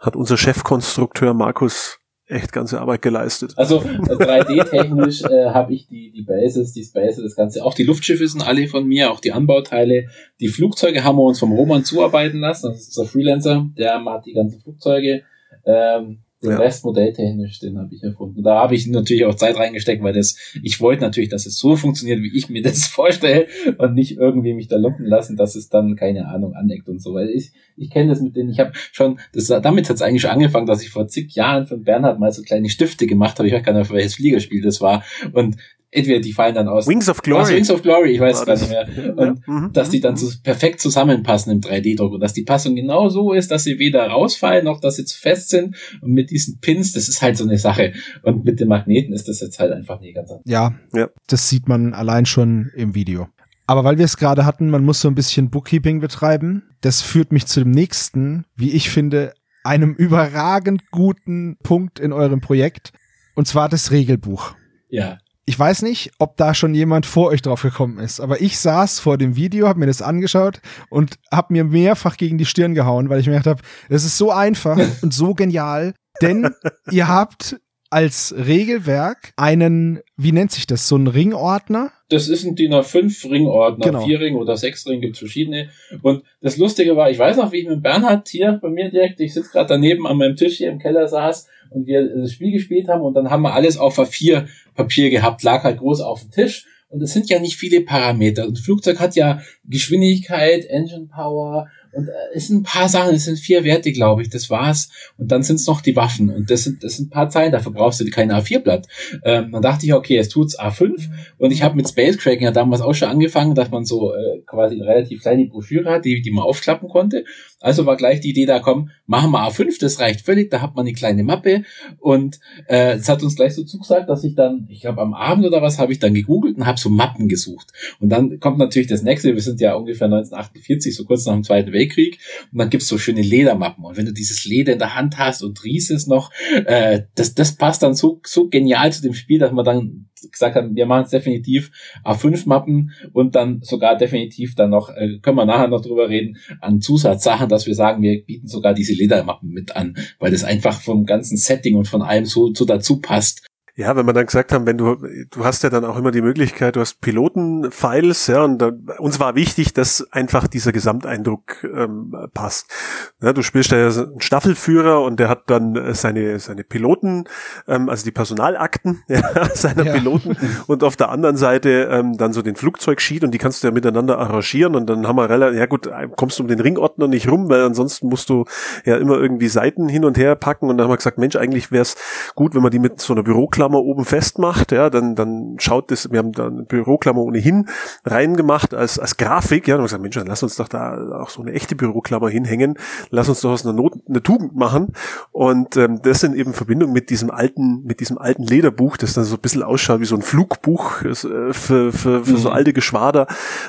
[0.00, 3.54] hat unser Chefkonstrukteur Markus echt ganze Arbeit geleistet.
[3.56, 7.64] Also 3D-technisch äh, habe ich die, die Bases, die Spaces, das Ganze.
[7.64, 10.08] Auch die Luftschiffe sind alle von mir, auch die Anbauteile.
[10.40, 12.70] Die Flugzeuge haben wir uns vom Roman zuarbeiten lassen.
[12.70, 15.22] Das ist unser Freelancer, der hat die ganzen Flugzeuge.
[15.64, 16.58] Ähm, den ja.
[16.58, 18.42] Rest modelltechnisch, den habe ich erfunden.
[18.42, 21.76] Da habe ich natürlich auch Zeit reingesteckt, weil das, ich wollte natürlich, dass es so
[21.76, 23.46] funktioniert, wie ich mir das vorstelle
[23.78, 27.14] und nicht irgendwie mich da lumpen lassen, dass es dann, keine Ahnung, aneckt und so.
[27.14, 30.22] Weil ich, ich kenne das mit denen, ich habe schon, das, damit hat es eigentlich
[30.22, 33.48] schon angefangen, dass ich vor zig Jahren von Bernhard mal so kleine Stifte gemacht habe.
[33.48, 35.04] Ich weiß gar nicht, welches Fliegerspiel das war.
[35.32, 35.56] Und
[35.96, 36.86] entweder die fallen dann aus.
[36.86, 37.42] Wings of Glory.
[37.42, 39.16] Aus Wings of Glory, ich weiß es gar nicht mehr.
[39.16, 39.52] Und ja.
[39.52, 39.72] Mhm.
[39.72, 40.18] dass die dann mhm.
[40.18, 44.06] so perfekt zusammenpassen im 3D-Druck und dass die Passung genau so ist, dass sie weder
[44.06, 45.76] rausfallen noch dass sie zu fest sind.
[46.02, 47.94] Und mit diesen Pins, das ist halt so eine Sache.
[48.22, 50.44] Und mit den Magneten ist das jetzt halt einfach nie ganz anders.
[50.46, 53.28] Ja, ja, das sieht man allein schon im Video.
[53.66, 56.62] Aber weil wir es gerade hatten, man muss so ein bisschen Bookkeeping betreiben.
[56.82, 59.32] Das führt mich zu dem nächsten, wie ich finde,
[59.64, 62.92] einem überragend guten Punkt in eurem Projekt.
[63.34, 64.54] Und zwar das Regelbuch.
[64.88, 68.58] Ja ich weiß nicht, ob da schon jemand vor euch drauf gekommen ist, aber ich
[68.58, 72.74] saß vor dem Video, habe mir das angeschaut und habe mir mehrfach gegen die Stirn
[72.74, 76.50] gehauen, weil ich mir gedacht habe, es ist so einfach und so genial, denn
[76.90, 81.92] ihr habt als Regelwerk einen, wie nennt sich das, so ein Ringordner?
[82.08, 84.04] Das ist ein DIN A5 Ringordner, genau.
[84.04, 85.70] vier Ring oder sechs Ring, gibt verschiedene.
[86.02, 89.20] Und das Lustige war, ich weiß noch, wie ich mit Bernhard hier bei mir direkt,
[89.20, 92.52] ich sitze gerade daneben an meinem Tisch hier im Keller saß und wir das Spiel
[92.52, 96.22] gespielt haben und dann haben wir alles auf A4 Papier gehabt, lag halt groß auf
[96.22, 96.66] dem Tisch.
[96.88, 98.46] Und es sind ja nicht viele Parameter.
[98.46, 103.24] Und Flugzeug hat ja Geschwindigkeit, Engine Power, und äh, es sind ein paar Sachen, es
[103.24, 104.90] sind vier Werte, glaube ich, das war's.
[105.16, 106.30] Und dann sind es noch die Waffen.
[106.30, 108.86] Und das sind, das sind ein paar Zeilen, dafür brauchst du kein A4-Blatt.
[109.24, 111.08] Ähm, dann dachte ich, okay, es tut's A5.
[111.38, 114.40] Und ich habe mit Space Cracking ja damals auch schon angefangen, dass man so äh,
[114.46, 117.24] quasi eine relativ kleine Broschüre hat, die, die man aufklappen konnte.
[117.60, 120.76] Also war gleich die Idee da, komm, machen wir A5, das reicht völlig, da hat
[120.76, 121.62] man eine kleine Mappe.
[121.98, 125.46] Und äh, es hat uns gleich so zugesagt, dass ich dann, ich glaube am Abend
[125.46, 127.72] oder was, habe ich dann gegoogelt und habe so Mappen gesucht.
[128.00, 131.42] Und dann kommt natürlich das nächste, wir sind ja ungefähr 1948, so kurz nach dem
[131.42, 132.18] Zweiten Weltkrieg, Weltkrieg
[132.52, 135.42] und dann gibt's so schöne Ledermappen und wenn du dieses Leder in der Hand hast
[135.42, 136.30] und riechst es noch,
[136.66, 140.56] äh, das, das passt dann so, so genial zu dem Spiel, dass man dann gesagt
[140.56, 141.70] haben, wir machen es definitiv
[142.04, 146.80] A5-Mappen und dann sogar definitiv dann noch, äh, können wir nachher noch drüber reden, an
[146.80, 151.04] Zusatzsachen, dass wir sagen, wir bieten sogar diese Ledermappen mit an, weil das einfach vom
[151.04, 153.46] ganzen Setting und von allem so, so dazu passt.
[153.78, 154.96] Ja, wenn man dann gesagt haben, wenn du,
[155.30, 159.20] du hast ja dann auch immer die Möglichkeit, du hast Piloten-Files, ja, und dann, uns
[159.20, 162.72] war wichtig, dass einfach dieser Gesamteindruck ähm, passt.
[163.20, 167.24] Ja, du spielst ja einen Staffelführer und der hat dann äh, seine, seine Piloten,
[167.68, 169.92] ähm, also die Personalakten ja, seiner ja.
[169.92, 173.68] Piloten und auf der anderen Seite ähm, dann so den Flugzeugsheet und die kannst du
[173.68, 177.08] ja miteinander arrangieren und dann haben wir relativ, ja gut, kommst du um den Ringordner
[177.08, 178.46] nicht rum, weil ansonsten musst du
[178.86, 181.70] ja immer irgendwie Seiten hin und her packen und dann haben wir gesagt, Mensch, eigentlich
[181.70, 181.94] wäre es
[182.34, 185.90] gut, wenn man die mit so einer Büroklammer Büroklammer oben festmacht, ja, dann, dann schaut
[185.90, 187.68] das, wir haben da eine Büroklammer ohnehin
[188.04, 191.30] reingemacht als, als Grafik, ja, und haben gesagt, Mensch, dann lass uns doch da auch
[191.30, 192.78] so eine echte Büroklammer hinhängen,
[193.10, 194.92] lass uns doch aus einer Not eine Tugend machen
[195.32, 199.24] und ähm, das in eben Verbindung mit diesem alten, mit diesem alten Lederbuch, das dann
[199.24, 202.36] so ein bisschen ausschaut wie so ein Flugbuch äh, für, für, für mhm.
[202.36, 203.26] so alte Geschwader,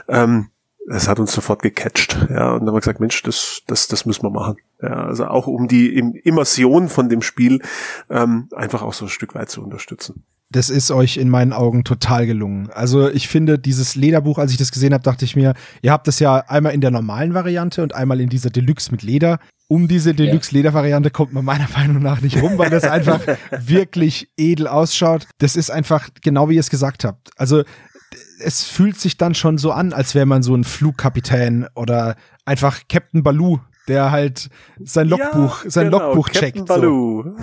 [0.08, 0.50] ähm,
[0.90, 4.06] es hat uns sofort gecatcht, ja, und dann haben wir gesagt, Mensch, das, das, das
[4.06, 4.58] müssen wir machen.
[4.82, 7.62] Ja, also auch um die Immersion von dem Spiel
[8.10, 10.24] ähm, einfach auch so ein Stück weit zu unterstützen.
[10.50, 12.70] Das ist euch in meinen Augen total gelungen.
[12.72, 16.08] Also ich finde, dieses Lederbuch, als ich das gesehen habe, dachte ich mir, ihr habt
[16.08, 19.40] das ja einmal in der normalen Variante und einmal in dieser Deluxe mit Leder.
[19.70, 23.20] Um diese Deluxe-Leder-Variante kommt man meiner Meinung nach nicht rum, weil das einfach
[23.60, 25.28] wirklich edel ausschaut.
[25.40, 27.32] Das ist einfach genau wie ihr es gesagt habt.
[27.36, 27.64] Also
[28.40, 32.16] es fühlt sich dann schon so an, als wäre man so ein Flugkapitän oder
[32.46, 34.50] einfach Captain Baloo der halt
[34.84, 36.68] sein Logbuch, ja, sein genau, Logbuch Captain checkt.
[36.68, 37.26] So.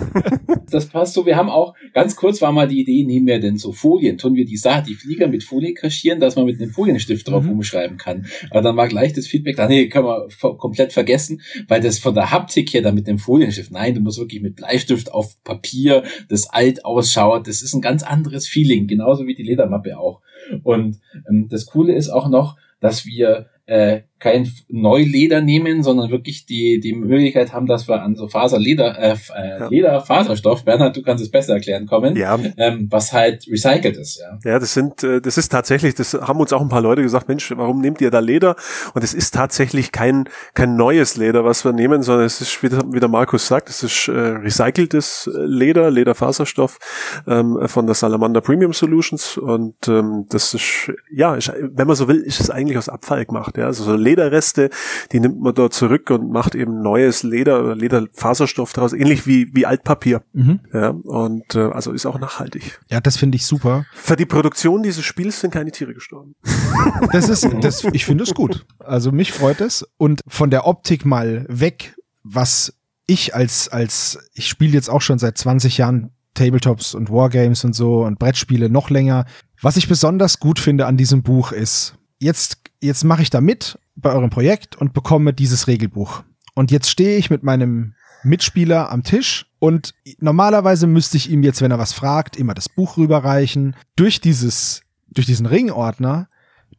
[0.71, 1.25] Das passt so.
[1.25, 4.35] Wir haben auch, ganz kurz war mal die Idee, nehmen wir denn so Folien, tun
[4.35, 7.51] wir die Sache, die Flieger mit Folie kaschieren, dass man mit einem Folienstift drauf mhm.
[7.51, 8.25] umschreiben kann.
[8.49, 12.15] Aber dann war gleich das Feedback, da, nee, können wir komplett vergessen, weil das von
[12.15, 16.03] der Haptik her dann mit dem Folienstift, nein, du musst wirklich mit Bleistift auf Papier,
[16.29, 20.21] das alt ausschaut, das ist ein ganz anderes Feeling, genauso wie die Ledermappe auch.
[20.63, 26.45] Und ähm, das Coole ist auch noch, dass wir äh, kein Neuleder nehmen, sondern wirklich
[26.45, 29.67] die, die Möglichkeit haben, dass wir an so Faserleder, äh, äh, ja.
[29.67, 32.39] Lederfaserstoff, Bernhard, du kannst es besser erklären, kommen, ja.
[32.57, 34.39] ähm, was halt recycelt ist, ja.
[34.49, 37.27] Ja, das sind, äh, das ist tatsächlich, das haben uns auch ein paar Leute gesagt,
[37.27, 38.55] Mensch, warum nehmt ihr da Leder?
[38.93, 42.71] Und es ist tatsächlich kein, kein neues Leder, was wir nehmen, sondern es ist, wie,
[42.71, 46.79] wie der Markus sagt, es ist äh, recyceltes Leder, Lederfaserstoff
[47.27, 52.07] ähm, von der Salamander Premium Solutions und ähm, das ist, ja, ist, wenn man so
[52.07, 54.69] will, ist es eigentlich aus Abfall gemacht, ja, also so Lederreste,
[55.11, 59.53] die nimmt man dort zurück und macht eben neues Leder oder Lederfaserstoff daraus, ähnlich wie,
[59.53, 60.23] wie Altpapier.
[60.33, 60.61] Mhm.
[60.73, 62.79] Ja, und äh, also ist auch nachhaltig.
[62.89, 63.85] Ja, das finde ich super.
[63.93, 66.35] Für die Produktion dieses Spiels sind keine Tiere gestorben.
[67.11, 68.65] Das ist, das, ich finde es gut.
[68.79, 69.85] Also mich freut es.
[69.97, 72.73] Und von der Optik mal weg, was
[73.07, 77.73] ich als, als, ich spiele jetzt auch schon seit 20 Jahren Tabletops und Wargames und
[77.73, 79.25] so und Brettspiele noch länger.
[79.61, 83.79] Was ich besonders gut finde an diesem Buch ist, jetzt, jetzt mache ich da mit
[83.95, 86.23] bei eurem Projekt und bekomme dieses Regelbuch.
[86.53, 91.61] Und jetzt stehe ich mit meinem Mitspieler am Tisch und normalerweise müsste ich ihm jetzt,
[91.61, 93.75] wenn er was fragt, immer das Buch rüberreichen.
[93.95, 96.27] Durch dieses, durch diesen Ringordner,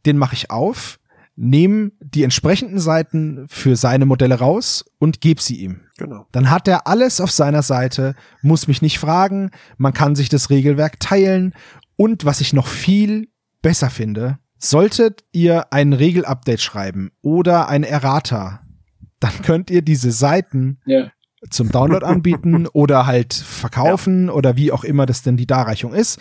[0.05, 0.99] den mache ich auf,
[1.35, 5.81] nehme die entsprechenden Seiten für seine Modelle raus und gebe sie ihm.
[5.97, 6.27] Genau.
[6.31, 10.49] Dann hat er alles auf seiner Seite, muss mich nicht fragen, man kann sich das
[10.49, 11.53] Regelwerk teilen
[11.95, 13.29] und was ich noch viel
[13.61, 18.61] besser finde, Solltet ihr ein Regelupdate schreiben oder ein Errata,
[19.19, 21.11] dann könnt ihr diese Seiten ja.
[21.49, 24.33] zum Download anbieten oder halt verkaufen ja.
[24.33, 26.19] oder wie auch immer das denn die Darreichung ist.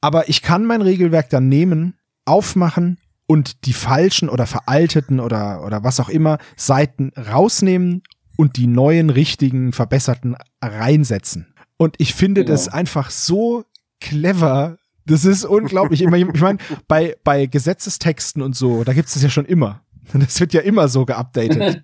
[0.00, 5.84] Aber ich kann mein Regelwerk dann nehmen, aufmachen und die falschen oder veralteten oder, oder
[5.84, 8.02] was auch immer Seiten rausnehmen
[8.36, 11.54] und die neuen, richtigen, verbesserten reinsetzen.
[11.76, 12.52] Und ich finde genau.
[12.52, 13.64] das einfach so
[14.00, 14.77] clever,
[15.08, 16.02] das ist unglaublich.
[16.02, 19.82] Ich meine, bei, bei Gesetzestexten und so, da gibt es das ja schon immer.
[20.12, 21.82] Das wird ja immer so geupdatet.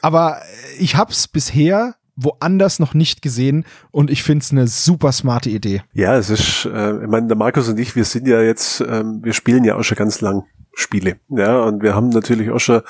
[0.00, 0.40] Aber
[0.78, 5.82] ich hab's bisher woanders noch nicht gesehen und ich find's eine super smarte Idee.
[5.92, 9.20] Ja, es ist, äh, ich meine, der Markus und ich, wir sind ja jetzt, ähm,
[9.22, 12.80] wir spielen ja auch schon ganz lang Spiele, ja, und wir haben natürlich auch schon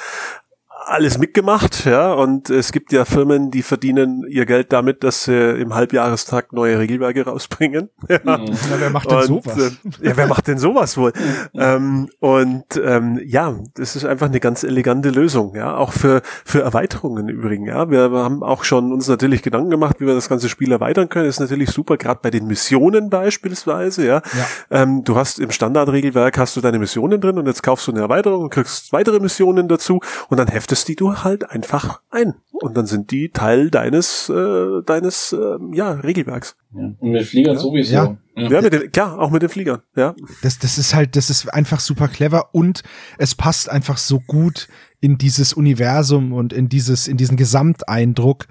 [0.87, 5.51] alles mitgemacht, ja, und es gibt ja Firmen, die verdienen ihr Geld damit, dass sie
[5.61, 7.91] im Halbjahrestag neue Regelwerke rausbringen.
[8.13, 8.19] Ja.
[8.25, 8.41] Na,
[8.79, 9.59] wer macht denn und, sowas?
[9.59, 11.13] Äh, ja, wer macht denn sowas wohl?
[11.55, 16.61] ähm, und ähm, ja, das ist einfach eine ganz elegante Lösung, ja, auch für für
[16.61, 17.91] Erweiterungen übrigens, ja.
[17.91, 21.27] Wir haben auch schon uns natürlich Gedanken gemacht, wie wir das ganze Spiel erweitern können.
[21.27, 24.17] Das ist natürlich super, gerade bei den Missionen beispielsweise, ja.
[24.17, 24.83] ja.
[24.83, 28.01] Ähm, du hast im Standardregelwerk hast du deine Missionen drin und jetzt kaufst du eine
[28.01, 32.35] Erweiterung und kriegst weitere Missionen dazu und dann heftest heftest die du halt einfach ein.
[32.53, 36.57] Und dann sind die Teil deines, äh, deines äh, ja, Regelwerks.
[36.75, 36.93] Ja.
[36.99, 37.61] Und mit Fliegern ja.
[37.61, 37.95] sowieso.
[37.95, 38.17] Ja.
[38.35, 40.15] Ja, mit den, klar, auch mit den Fliegern, ja.
[40.43, 42.83] Das, das ist halt, das ist einfach super clever und
[43.19, 44.69] es passt einfach so gut
[45.01, 48.47] in dieses Universum und in dieses, in diesen Gesamteindruck,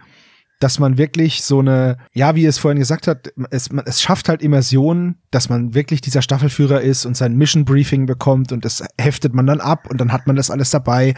[0.60, 4.30] dass man wirklich so eine, ja, wie es vorhin gesagt hat, es, man, es schafft
[4.30, 8.84] halt Immersion, dass man wirklich dieser Staffelführer ist und sein Mission Briefing bekommt und das
[9.00, 11.16] heftet man dann ab und dann hat man das alles dabei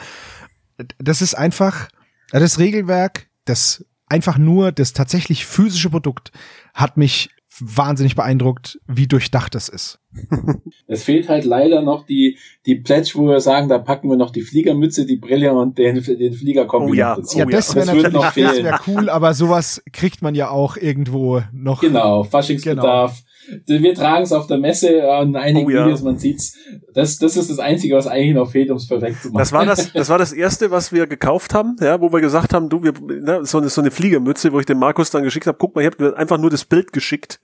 [0.98, 1.90] das ist einfach,
[2.32, 6.32] das Regelwerk, das einfach nur das tatsächlich physische Produkt
[6.74, 10.00] hat mich wahnsinnig beeindruckt, wie durchdacht das ist.
[10.86, 14.32] Es fehlt halt leider noch die, die Pledge, wo wir sagen, da packen wir noch
[14.32, 17.40] die Fliegermütze, die Brille und den, den Fliegerkombi oh ja, dazu.
[17.40, 21.42] Ja, das wäre natürlich noch das wär cool, aber sowas kriegt man ja auch irgendwo
[21.52, 21.82] noch.
[21.82, 23.18] Genau, Faschingsbedarf.
[23.18, 23.33] Genau
[23.66, 25.86] wir tragen es auf der Messe an einigen oh, ja.
[25.86, 26.56] Videos, man sieht's.
[26.94, 29.40] Das, das ist das Einzige, was eigentlich noch fehlt, um es perfekt zu machen.
[29.40, 32.54] Das war das, das war das erste, was wir gekauft haben, ja, wo wir gesagt
[32.54, 35.48] haben, du, wir, ne, so eine, so eine Fliegermütze, wo ich dem Markus dann geschickt
[35.48, 37.40] habe, guck mal, ich habe einfach nur das Bild geschickt.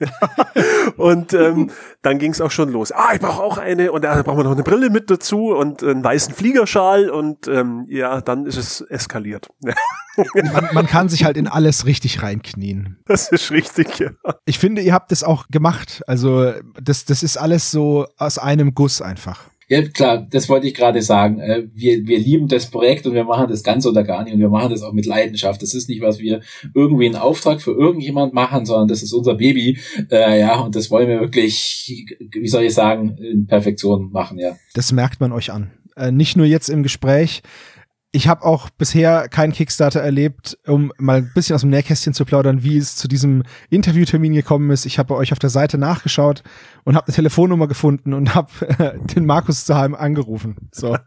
[0.98, 2.92] und ähm, dann ging es auch schon los.
[2.92, 5.84] Ah, ich brauche auch eine und da brauchen wir noch eine Brille mit dazu und
[5.84, 9.50] einen weißen Fliegerschal und ähm, ja, dann ist es eskaliert.
[10.54, 12.98] man, man kann sich halt in alles richtig reinknien.
[13.06, 14.10] Das ist richtig, ja.
[14.46, 15.89] Ich finde, ihr habt es auch gemacht.
[16.08, 19.50] Also das, das ist alles so aus einem Guss einfach.
[19.70, 21.40] Ja, klar, das wollte ich gerade sagen.
[21.40, 24.40] Äh, wir, wir lieben das Projekt und wir machen das ganz oder gar nicht und
[24.40, 25.62] wir machen das auch mit Leidenschaft.
[25.62, 26.42] Das ist nicht, was wir
[26.74, 29.78] irgendwie in Auftrag für irgendjemand machen, sondern das ist unser Baby.
[30.10, 34.58] Äh, ja, und das wollen wir wirklich, wie soll ich sagen, in Perfektion machen, ja.
[34.74, 35.70] Das merkt man euch an.
[35.96, 37.44] Äh, nicht nur jetzt im Gespräch,
[38.12, 42.26] ich habe auch bisher keinen Kickstarter erlebt, um mal ein bisschen aus dem Nähkästchen zu
[42.26, 44.86] plaudern, wie es zu diesem Interviewtermin gekommen ist.
[44.86, 46.42] Ich habe bei euch auf der Seite nachgeschaut
[46.86, 50.70] und habe eine Telefonnummer gefunden und habe äh, den Markus zu Heim angerufen.
[50.72, 50.98] So,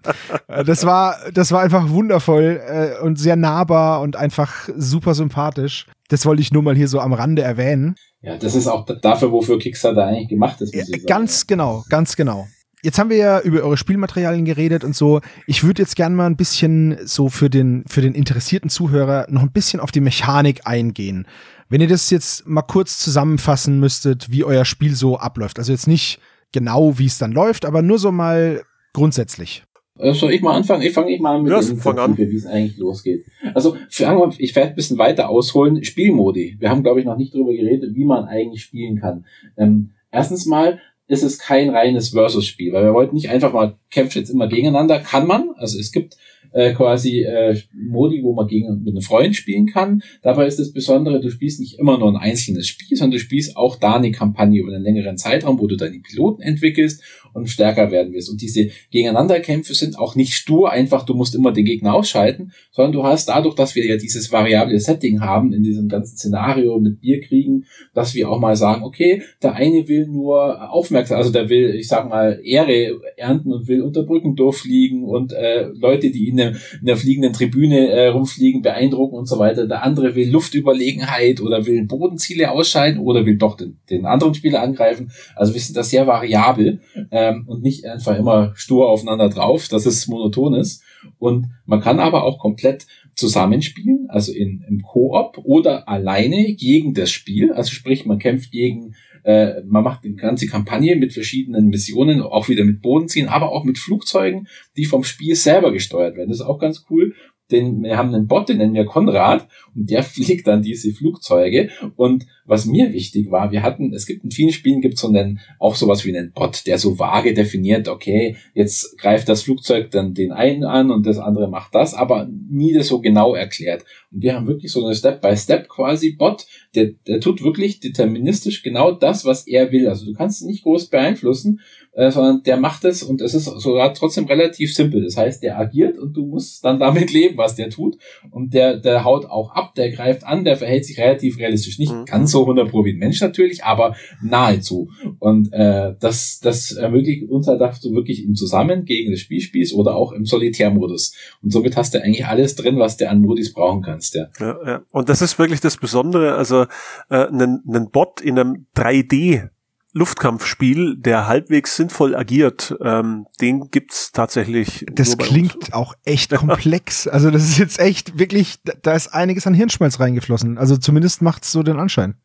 [0.47, 5.87] äh, das war das war einfach wundervoll äh, und sehr nahbar und einfach super sympathisch.
[6.09, 7.97] Das wollte ich nur mal hier so am Rande erwähnen.
[8.21, 10.73] Ja, das ist auch dafür, wofür Kickstarter eigentlich gemacht ist.
[10.73, 11.07] Muss ich sagen.
[11.07, 12.47] Ganz genau, ganz genau.
[12.85, 15.21] Jetzt haben wir ja über eure Spielmaterialien geredet und so.
[15.47, 19.43] Ich würde jetzt gerne mal ein bisschen so für den, für den interessierten Zuhörer noch
[19.43, 21.29] ein bisschen auf die Mechanik eingehen.
[21.69, 25.61] Wenn ihr das jetzt mal kurz zusammenfassen müsstet, wie euer Spiel so abläuft.
[25.61, 26.19] Also jetzt nicht
[26.51, 29.63] genau, wie es dann läuft, aber nur so mal grundsätzlich.
[29.97, 30.83] Äh, soll ich mal anfangen?
[30.83, 32.19] Ich fange ich mal an mit ja, fang an.
[32.19, 33.25] wie es eigentlich losgeht.
[33.55, 35.85] Also ich werde ein bisschen weiter ausholen.
[35.85, 36.57] Spielmodi.
[36.59, 39.25] Wir haben, glaube ich, noch nicht darüber geredet, wie man eigentlich spielen kann.
[39.57, 40.81] Ähm, erstens mal
[41.13, 44.99] ist es kein reines Versus-Spiel, weil wir wollten nicht einfach mal kämpfen jetzt immer gegeneinander.
[44.99, 46.17] Kann man, also es gibt
[46.53, 50.03] äh, quasi äh, Modi, wo man gegen mit einem Freund spielen kann.
[50.23, 53.59] Dabei ist das Besondere, du spielst nicht immer nur ein einzelnes Spiel, sondern du spielst
[53.59, 57.91] auch da eine Kampagne über einen längeren Zeitraum, wo du deine Piloten entwickelst und stärker
[57.91, 58.31] werden wirst.
[58.31, 62.93] Und diese Gegeneinanderkämpfe sind auch nicht stur, einfach du musst immer den Gegner ausschalten, sondern
[62.93, 67.01] du hast dadurch, dass wir ja dieses variable Setting haben in diesem ganzen Szenario mit
[67.01, 71.75] Bierkriegen, dass wir auch mal sagen, okay, der eine will nur aufmerksam, also der will,
[71.75, 76.37] ich sag mal, Ehre ernten und will unter Brücken durchfliegen und äh, Leute, die in
[76.37, 79.67] der, in der fliegenden Tribüne äh, rumfliegen, beeindrucken und so weiter.
[79.67, 84.63] Der andere will Luftüberlegenheit oder will Bodenziele ausschalten oder will doch den, den anderen Spieler
[84.63, 85.11] angreifen.
[85.37, 86.81] Also wir sind da sehr variabel
[87.23, 90.83] ähm, und nicht einfach immer stur aufeinander drauf, dass es monoton ist.
[91.19, 97.11] Und man kann aber auch komplett zusammenspielen, also in, im Koop oder alleine gegen das
[97.11, 97.53] Spiel.
[97.53, 102.49] Also sprich, man kämpft gegen äh, man macht eine ganze Kampagne mit verschiedenen Missionen, auch
[102.49, 106.31] wieder mit Bodenziehen, aber auch mit Flugzeugen, die vom Spiel selber gesteuert werden.
[106.31, 107.15] Das ist auch ganz cool
[107.53, 111.71] den, wir haben einen Bot, den nennen wir Konrad, und der fliegt dann diese Flugzeuge.
[111.97, 115.41] Und was mir wichtig war, wir hatten, es gibt in vielen Spielen gibt so einen,
[115.59, 120.15] auch sowas wie einen Bot, der so vage definiert, okay, jetzt greift das Flugzeug dann
[120.15, 123.85] den einen an und das andere macht das, aber nie das so genau erklärt.
[124.11, 128.93] Und wir haben wirklich so eine Step-by-Step quasi Bot, der, der tut wirklich deterministisch genau
[128.93, 129.89] das, was er will.
[129.89, 131.61] Also du kannst ihn nicht groß beeinflussen,
[131.93, 135.05] äh, sondern der macht es und es ist sogar trotzdem relativ simpel.
[135.05, 137.99] Das heißt, der agiert und du musst dann damit leben, was der tut.
[138.31, 141.79] Und der, der haut auch ab, der greift an, der verhält sich relativ realistisch.
[141.79, 142.05] Nicht mhm.
[142.07, 144.91] ganz so 100 pro wie ein Mensch natürlich, aber nahezu.
[145.19, 149.75] Und äh, das, das ermöglicht uns halt, du wirklich im Zusammen gegen das Spiel spielst
[149.75, 151.15] oder auch im Solitärmodus.
[151.43, 154.15] Und somit hast du eigentlich alles drin, was du an Modis brauchen kannst.
[154.15, 154.29] Ja.
[154.39, 154.83] Ja, ja.
[154.93, 156.35] Und das ist wirklich das Besondere.
[156.35, 156.63] Also
[157.11, 159.51] äh, einen, einen Bot in einem 3D
[159.93, 164.87] Luftkampfspiel, der halbwegs sinnvoll agiert, ähm, den gibt's tatsächlich.
[164.91, 165.73] Das klingt uns.
[165.73, 167.07] auch echt komplex.
[167.07, 170.57] Also das ist jetzt echt wirklich, da ist einiges an Hirnschmalz reingeflossen.
[170.57, 172.17] Also zumindest macht's so den Anschein.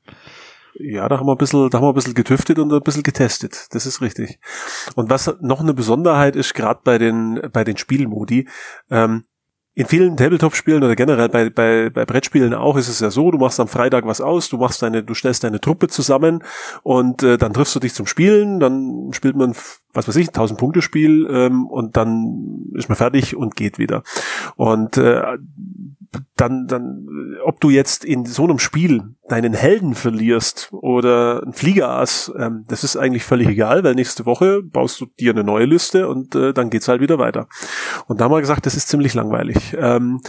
[0.80, 3.04] Ja, da haben wir ein bisschen, da haben wir ein bisschen getüftet und ein bisschen
[3.04, 3.68] getestet.
[3.72, 4.40] Das ist richtig.
[4.96, 8.48] Und was noch eine Besonderheit ist, gerade bei den, bei den Spielmodi,
[8.90, 9.24] ähm,
[9.78, 13.38] in vielen Tabletop-Spielen oder generell bei, bei, bei Brettspielen auch ist es ja so, du
[13.38, 16.44] machst am Freitag was aus, du machst deine, du stellst deine Truppe zusammen
[16.82, 19.54] und äh, dann triffst du dich zum Spielen, dann spielt man,
[19.94, 23.78] was weiß ich, ein 1000 Punkte Spiel ähm, und dann ist man fertig und geht
[23.78, 24.02] wieder.
[24.56, 25.22] Und äh,
[26.36, 32.32] dann, dann, ob du jetzt in so einem Spiel deinen Helden verlierst oder ein Fliegerass,
[32.38, 36.08] ähm, das ist eigentlich völlig egal, weil nächste Woche baust du dir eine neue Liste
[36.08, 37.48] und äh, dann geht's halt wieder weiter.
[38.08, 39.76] Und da haben wir gesagt, das ist ziemlich langweilig.
[39.78, 40.22] Ähm,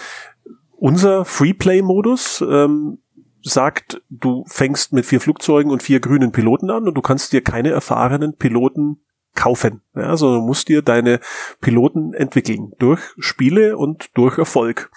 [0.76, 2.98] unser Freeplay-Modus ähm,
[3.42, 7.42] sagt, du fängst mit vier Flugzeugen und vier grünen Piloten an und du kannst dir
[7.42, 9.00] keine erfahrenen Piloten
[9.34, 11.20] kaufen, ja, sondern musst dir deine
[11.61, 14.90] Piloten entwickeln durch Spiele und durch Erfolg.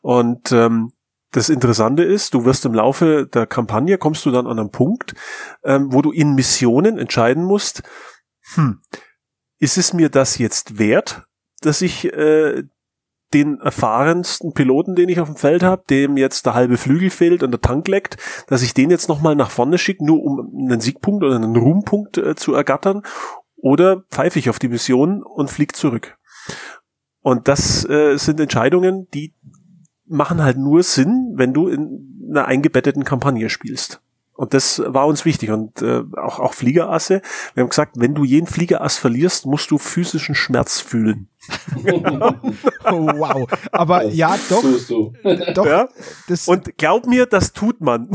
[0.00, 0.92] Und ähm,
[1.32, 5.14] das Interessante ist, du wirst im Laufe der Kampagne kommst du dann an einen Punkt,
[5.64, 7.82] ähm, wo du in Missionen entscheiden musst,
[8.54, 8.80] hm,
[9.58, 11.22] ist es mir das jetzt wert,
[11.60, 12.64] dass ich äh,
[13.32, 17.42] den erfahrensten Piloten, den ich auf dem Feld habe, dem jetzt der halbe Flügel fehlt
[17.42, 18.16] und der Tank leckt,
[18.48, 22.18] dass ich den jetzt nochmal nach vorne schicke, nur um einen Siegpunkt oder einen Ruhmpunkt
[22.18, 23.02] äh, zu ergattern,
[23.56, 26.18] oder pfeife ich auf die Mission und fliege zurück.
[27.20, 29.34] Und das äh, sind Entscheidungen, die
[30.12, 34.00] machen halt nur Sinn, wenn du in einer eingebetteten Kampagne spielst.
[34.34, 35.50] Und das war uns wichtig.
[35.50, 37.20] Und äh, auch, auch Fliegerasse.
[37.54, 41.28] Wir haben gesagt, wenn du jeden Fliegerass verlierst, musst du physischen Schmerz fühlen.
[42.84, 43.46] wow.
[43.70, 44.62] Aber ja, doch.
[44.62, 45.12] So, so.
[45.54, 45.88] doch ja?
[46.28, 48.08] Das, Und glaub mir, das tut man.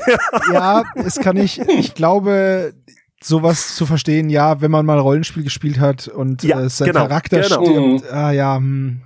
[0.52, 2.74] ja, es kann ich, ich glaube,
[3.20, 7.00] sowas zu verstehen, ja, wenn man mal Rollenspiel gespielt hat und ja, äh, sein genau,
[7.00, 7.64] Charakter genau.
[7.64, 9.02] stirbt, ah ja, hm.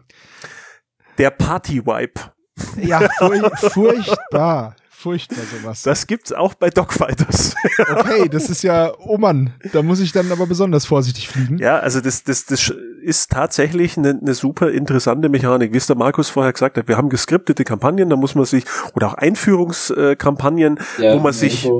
[1.16, 2.32] Der Party-Wipe.
[2.76, 3.08] Ja,
[3.56, 5.82] furchtbar furchtbar sowas.
[5.82, 7.54] Das gibt's auch bei Dogfighters.
[7.78, 11.58] okay, das ist ja, oh Mann, da muss ich dann aber besonders vorsichtig fliegen.
[11.58, 15.72] Ja, also das, das, das ist tatsächlich eine, eine super interessante Mechanik.
[15.72, 18.64] Wie es der Markus vorher gesagt hat, wir haben geskriptete Kampagnen, da muss man sich,
[18.94, 21.70] oder auch Einführungskampagnen, ja, wo man sich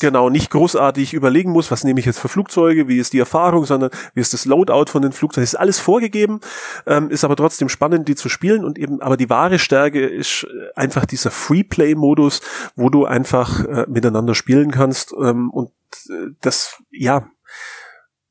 [0.00, 3.64] genau nicht großartig überlegen muss, was nehme ich jetzt für Flugzeuge, wie ist die Erfahrung,
[3.64, 5.44] sondern wie ist das Loadout von den Flugzeugen.
[5.44, 6.40] Ist alles vorgegeben,
[6.86, 10.46] ähm, ist aber trotzdem spannend, die zu spielen und eben, aber die wahre Stärke ist
[10.76, 12.40] einfach dieser Freeplay-Modus, Modus,
[12.76, 15.70] wo du einfach äh, miteinander spielen kannst ähm, und
[16.08, 17.28] äh, das, ja,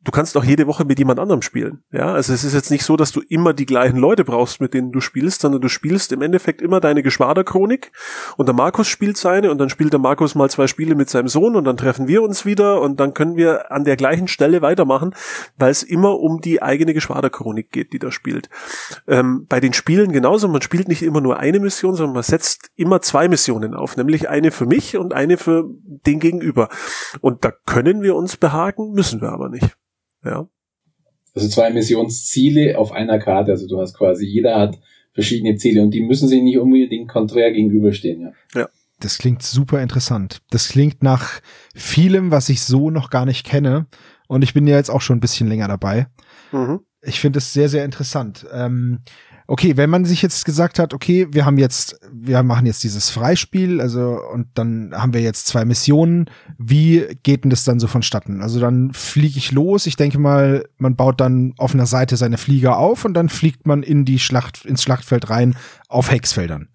[0.06, 1.84] du kannst auch jede Woche mit jemand anderem spielen.
[1.92, 4.74] Ja, also es ist jetzt nicht so, dass du immer die gleichen Leute brauchst, mit
[4.74, 7.92] denen du spielst, sondern du spielst im Endeffekt immer deine Geschwaderchronik
[8.38, 11.28] und der Markus spielt seine und dann spielt der Markus mal zwei Spiele mit seinem
[11.28, 14.62] Sohn und dann treffen wir uns wieder und dann können wir an der gleichen Stelle
[14.62, 15.16] weitermachen,
[15.58, 18.50] weil es immer um die eigene Geschwaderchronik geht, die da spielt.
[19.08, 22.70] Ähm, bei den Spielen genauso, man spielt nicht immer nur eine Mission, sondern man setzt
[22.76, 26.70] immer zwei Missionen auf, nämlich eine für mich und eine für den Gegenüber.
[27.22, 29.76] Und da können wir uns behaken, müssen wir aber nicht.
[30.26, 30.48] Ja.
[31.34, 33.52] Also zwei Missionsziele auf einer Karte.
[33.52, 34.80] Also du hast quasi, jeder hat
[35.14, 38.32] verschiedene Ziele und die müssen sich nicht unbedingt konträr gegenüberstehen, ja.
[38.54, 38.70] Ja.
[39.00, 40.42] Das klingt super interessant.
[40.52, 41.42] Das klingt nach
[41.76, 43.88] vielem, was ich so noch gar nicht kenne.
[44.28, 46.08] Und ich bin ja jetzt auch schon ein bisschen länger dabei.
[46.54, 46.80] Mhm.
[47.02, 48.48] Ich finde es sehr, sehr interessant.
[48.54, 49.02] Ähm,
[49.48, 53.10] okay, wenn man sich jetzt gesagt hat, okay, wir haben jetzt, wir machen jetzt dieses
[53.10, 57.88] Freispiel, also und dann haben wir jetzt zwei Missionen, wie geht denn das dann so
[57.88, 58.42] vonstatten?
[58.42, 62.38] Also dann fliege ich los, ich denke mal, man baut dann auf einer Seite seine
[62.38, 65.56] Flieger auf und dann fliegt man in die Schlacht, ins Schlachtfeld rein
[65.88, 66.70] auf Hexfeldern.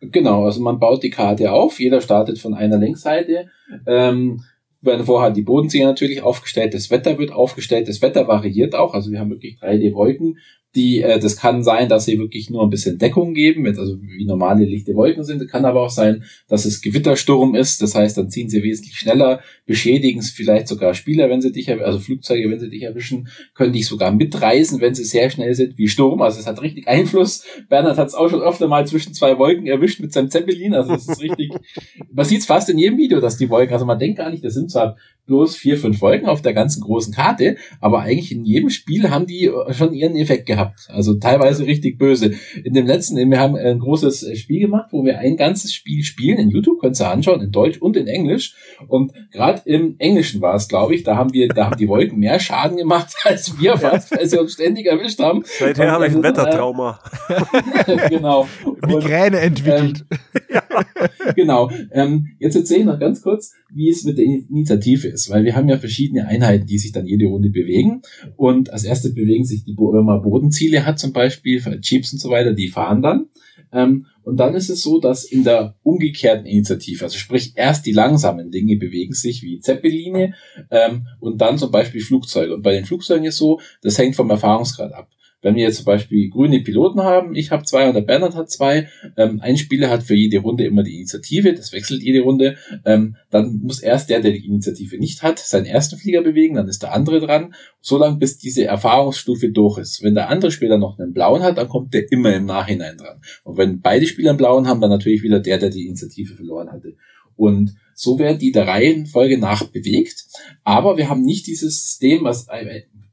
[0.00, 3.46] Genau, also man baut die Karte auf, jeder startet von einer Längsseite.
[3.86, 4.42] Ähm,
[4.80, 9.12] werden vorher die Bodensee natürlich aufgestellt, das Wetter wird aufgestellt, das Wetter variiert auch, also
[9.12, 10.38] wir haben wirklich 3D-Wolken,
[10.74, 13.98] die, äh, das kann sein, dass sie wirklich nur ein bisschen Deckung geben, wenn, also
[14.00, 15.46] wie normale lichte Wolken sind.
[15.48, 17.82] Kann aber auch sein, dass es Gewittersturm ist.
[17.82, 21.70] Das heißt, dann ziehen sie wesentlich schneller, beschädigen es vielleicht sogar Spieler, wenn sie dich,
[21.70, 25.76] also Flugzeuge, wenn sie dich erwischen, können dich sogar mitreißen, wenn sie sehr schnell sind,
[25.76, 26.22] wie Sturm.
[26.22, 27.44] Also es hat richtig Einfluss.
[27.68, 30.74] Bernhard hat es auch schon öfter mal zwischen zwei Wolken erwischt mit seinem Zeppelin.
[30.74, 31.52] Also das ist richtig,
[32.12, 34.44] man sieht es fast in jedem Video, dass die Wolken, also man denkt gar nicht,
[34.44, 34.96] das sind zwar
[35.26, 39.26] bloß vier, fünf Wolken auf der ganzen großen Karte, aber eigentlich in jedem Spiel haben
[39.26, 40.61] die schon ihren Effekt gehabt.
[40.88, 42.32] Also teilweise richtig böse.
[42.64, 46.38] In dem letzten, wir haben ein großes Spiel gemacht, wo wir ein ganzes Spiel spielen.
[46.38, 48.54] In YouTube könnt ihr anschauen, in Deutsch und in Englisch.
[48.88, 52.18] Und gerade im Englischen war es, glaube ich, da haben wir, da haben die Wolken
[52.18, 55.42] mehr Schaden gemacht als wir fast, weil sie uns ständig erwischt haben.
[55.44, 57.00] Seither habe ich ein Wettertrauma.
[58.08, 58.48] genau.
[58.86, 60.04] Migräne entwickelt.
[60.10, 60.52] Ähm,
[61.36, 61.70] genau.
[61.90, 65.56] Ähm, jetzt erzähle ich noch ganz kurz, wie es mit der Initiative ist, weil wir
[65.56, 68.02] haben ja verschiedene Einheiten, die sich dann jede Runde bewegen.
[68.36, 70.22] Und als erstes bewegen sich die, wenn man
[70.52, 73.28] Bodenziele hat zum Beispiel, Jeeps und so weiter, die fahren dann.
[73.72, 77.92] Ähm, und dann ist es so, dass in der umgekehrten Initiative, also sprich erst die
[77.92, 80.34] langsamen Dinge bewegen sich wie Zeppeline
[80.70, 82.54] ähm, und dann zum Beispiel Flugzeuge.
[82.54, 85.08] Und bei den Flugzeugen ist so, das hängt vom Erfahrungsgrad ab.
[85.42, 88.50] Wenn wir jetzt zum Beispiel grüne Piloten haben, ich habe zwei und der Bernhard hat
[88.50, 92.56] zwei, ähm, ein Spieler hat für jede Runde immer die Initiative, das wechselt jede Runde,
[92.84, 96.68] ähm, dann muss erst der, der die Initiative nicht hat, seinen ersten Flieger bewegen, dann
[96.68, 100.02] ist der andere dran, so lange bis diese Erfahrungsstufe durch ist.
[100.02, 103.20] Wenn der andere Spieler noch einen blauen hat, dann kommt der immer im Nachhinein dran.
[103.42, 106.70] Und wenn beide Spieler einen blauen haben, dann natürlich wieder der, der die Initiative verloren
[106.70, 106.94] hatte.
[107.36, 110.26] Und so werden die der Reihenfolge nach bewegt.
[110.64, 112.48] Aber wir haben nicht dieses System, was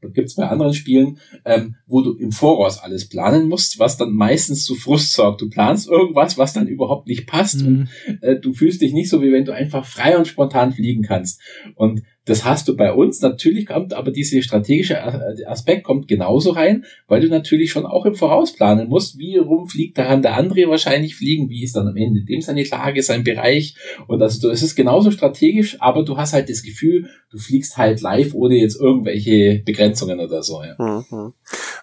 [0.01, 4.13] gibt es bei anderen Spielen, ähm, wo du im Voraus alles planen musst, was dann
[4.13, 5.41] meistens zu Frust sorgt.
[5.41, 7.67] Du planst irgendwas, was dann überhaupt nicht passt mhm.
[8.07, 11.03] und äh, du fühlst dich nicht so, wie wenn du einfach frei und spontan fliegen
[11.03, 11.41] kannst.
[11.75, 13.21] Und das hast du bei uns.
[13.21, 15.01] Natürlich kommt aber dieser strategische
[15.47, 19.67] Aspekt kommt genauso rein, weil du natürlich schon auch im Voraus planen musst, wie rum
[19.67, 23.23] fliegt daran der andere wahrscheinlich fliegen, wie ist dann am Ende dem seine Lage, sein
[23.23, 23.75] Bereich.
[24.07, 28.01] Und also es ist genauso strategisch, aber du hast halt das Gefühl, du fliegst halt
[28.01, 30.61] live ohne jetzt irgendwelche Begrenzungen oder so.
[30.63, 30.75] Ja.
[30.77, 31.33] Mhm.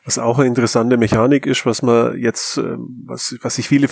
[0.05, 3.89] Was auch eine interessante Mechanik ist, was man jetzt, ähm, was, was sich viele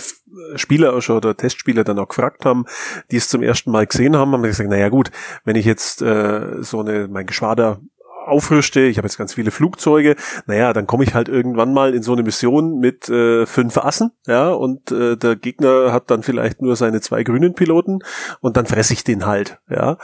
[0.57, 2.65] Spieler oder Testspieler dann auch gefragt haben,
[3.11, 5.11] die es zum ersten Mal gesehen haben, haben gesagt, naja gut,
[5.45, 7.81] wenn ich jetzt äh, so eine, mein Geschwader
[8.27, 10.17] aufrüste, ich habe jetzt ganz viele Flugzeuge,
[10.47, 14.13] naja, dann komme ich halt irgendwann mal in so eine Mission mit äh, fünf Assen,
[14.27, 18.01] ja, und äh, der Gegner hat dann vielleicht nur seine zwei grünen Piloten
[18.41, 19.99] und dann fresse ich den halt, ja.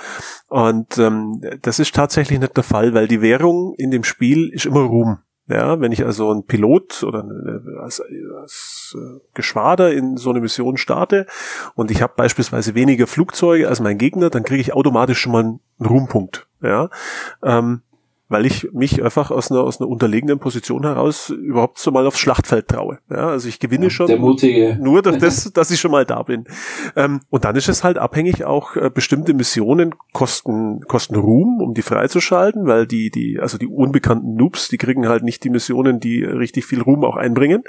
[0.48, 4.66] Und ähm, das ist tatsächlich nicht der Fall, weil die Währung in dem Spiel ist
[4.66, 5.18] immer Ruhm.
[5.50, 7.28] Ja, wenn ich also ein Pilot oder
[7.80, 8.00] als,
[8.40, 11.26] als äh, Geschwader in so eine Mission starte
[11.74, 15.42] und ich habe beispielsweise weniger Flugzeuge als mein Gegner, dann kriege ich automatisch schon mal
[15.42, 16.46] einen Ruhmpunkt.
[16.62, 16.88] Ja,
[17.42, 17.82] ähm,
[18.30, 22.20] weil ich mich einfach aus einer, aus einer unterlegenen Position heraus überhaupt so mal aufs
[22.20, 23.00] Schlachtfeld traue.
[23.10, 24.78] Ja, also ich gewinne ja, schon der Mutige.
[24.80, 26.44] nur durch das, dass ich schon mal da bin.
[26.94, 31.74] Ähm, und dann ist es halt abhängig auch äh, bestimmte Missionen kosten, kosten Ruhm, um
[31.74, 35.98] die freizuschalten, weil die, die, also die unbekannten Noobs, die kriegen halt nicht die Missionen,
[35.98, 37.64] die richtig viel Ruhm auch einbringen.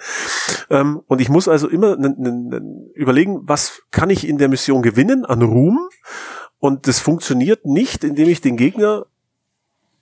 [0.70, 1.98] Ähm, und ich muss also immer
[2.94, 5.80] überlegen, was kann ich in der Mission gewinnen an Ruhm?
[6.60, 9.08] Und das funktioniert nicht, indem ich den Gegner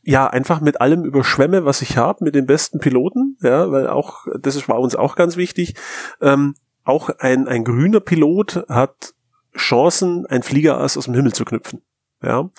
[0.04, 4.28] ja einfach mit allem überschwemme, was ich habe, mit den besten Piloten, ja, weil auch,
[4.40, 5.76] das war uns auch ganz wichtig,
[6.22, 9.14] ähm, auch ein, ein grüner Pilot hat
[9.56, 11.82] Chancen, ein Fliegerass aus dem Himmel zu knüpfen.
[12.22, 12.50] Ja,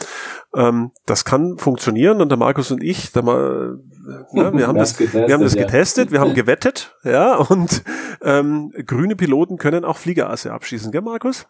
[0.54, 3.78] ähm, das kann funktionieren und der Markus und ich, da mal,
[4.32, 7.82] ja, wir haben das, getestet, wir haben das getestet, wir haben gewettet, ja, und
[8.22, 11.46] ähm, grüne Piloten können auch Fliegerasse abschießen, gell, Markus?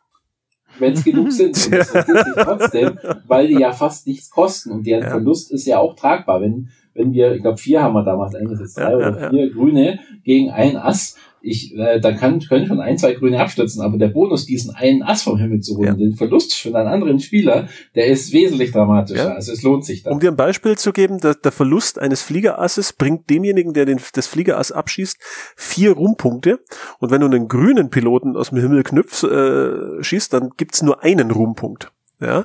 [0.81, 1.57] Wenn es genug sind.
[1.66, 5.11] Und das sich trotzdem, weil die ja fast nichts kosten und deren ja.
[5.11, 6.41] Verlust ist ja auch tragbar.
[6.41, 10.01] Wenn, wenn wir, ich glaube, vier haben wir damals eingesetzt, drei ja, oder vier Grüne
[10.24, 14.09] gegen ein Ass, ich, äh, da kann, können schon ein, zwei Grüne abstürzen, aber der
[14.09, 15.95] Bonus, diesen einen Ass vom Himmel zu holen, ja.
[15.95, 19.28] den Verlust für einen anderen Spieler, der ist wesentlich dramatischer.
[19.30, 19.34] Ja.
[19.34, 20.14] Also es lohnt sich dann.
[20.14, 24.01] Um dir ein Beispiel zu geben, der, der Verlust eines Fliegerasses bringt demjenigen, der den,
[24.14, 25.18] das Fliegerass abschießt,
[25.57, 26.61] vier Ruhmpunkte.
[26.99, 31.03] Und wenn du einen grünen Piloten aus dem Himmel knüpfst, äh, schießt, dann gibt's nur
[31.03, 31.93] einen Ruhmpunkt.
[32.20, 32.45] Ja,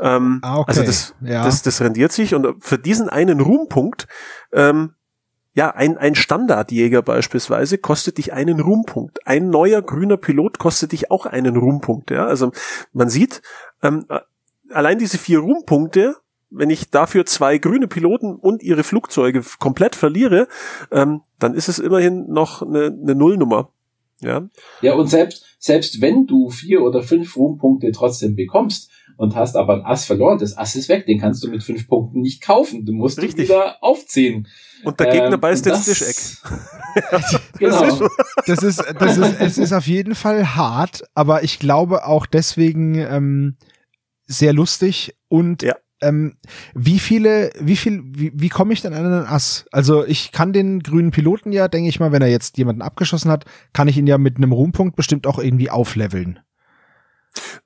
[0.00, 0.68] ähm, ah, okay.
[0.68, 1.42] also das, ja.
[1.42, 4.06] das, das rendiert sich und für diesen einen Ruhmpunkt
[4.52, 4.92] ähm,
[5.56, 9.26] ja, ein, ein Standardjäger beispielsweise kostet dich einen Ruhmpunkt.
[9.26, 12.10] Ein neuer grüner Pilot kostet dich auch einen Ruhmpunkt.
[12.10, 12.26] Ja?
[12.26, 12.52] Also
[12.92, 13.40] man sieht,
[13.82, 14.20] ähm, äh,
[14.70, 16.16] allein diese vier Ruhmpunkte,
[16.50, 20.46] wenn ich dafür zwei grüne Piloten und ihre Flugzeuge komplett verliere,
[20.92, 23.72] ähm, dann ist es immerhin noch eine, eine Nullnummer.
[24.20, 24.46] Ja,
[24.82, 29.74] ja und selbst, selbst wenn du vier oder fünf Ruhmpunkte trotzdem bekommst, und hast aber
[29.74, 30.38] ein Ass verloren.
[30.38, 32.84] Das Ass ist weg, den kannst du mit fünf Punkten nicht kaufen.
[32.84, 33.48] Du musst Richtig.
[33.48, 34.46] wieder aufziehen.
[34.82, 36.16] Und der Gegner ähm, beißt ins Tischeck.
[37.58, 38.08] genau.
[38.46, 42.94] Das ist, das ist, es ist auf jeden Fall hart, aber ich glaube auch deswegen
[42.96, 43.56] ähm,
[44.26, 45.74] sehr lustig und ja.
[46.02, 46.36] Ähm,
[46.74, 49.64] wie viele, wie viel, wie, wie komme ich denn an einen Ass?
[49.72, 53.30] Also ich kann den grünen Piloten ja, denke ich mal, wenn er jetzt jemanden abgeschossen
[53.30, 56.40] hat, kann ich ihn ja mit einem Ruhmpunkt bestimmt auch irgendwie aufleveln.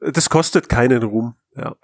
[0.00, 1.74] Das kostet keinen Ruhm, ja.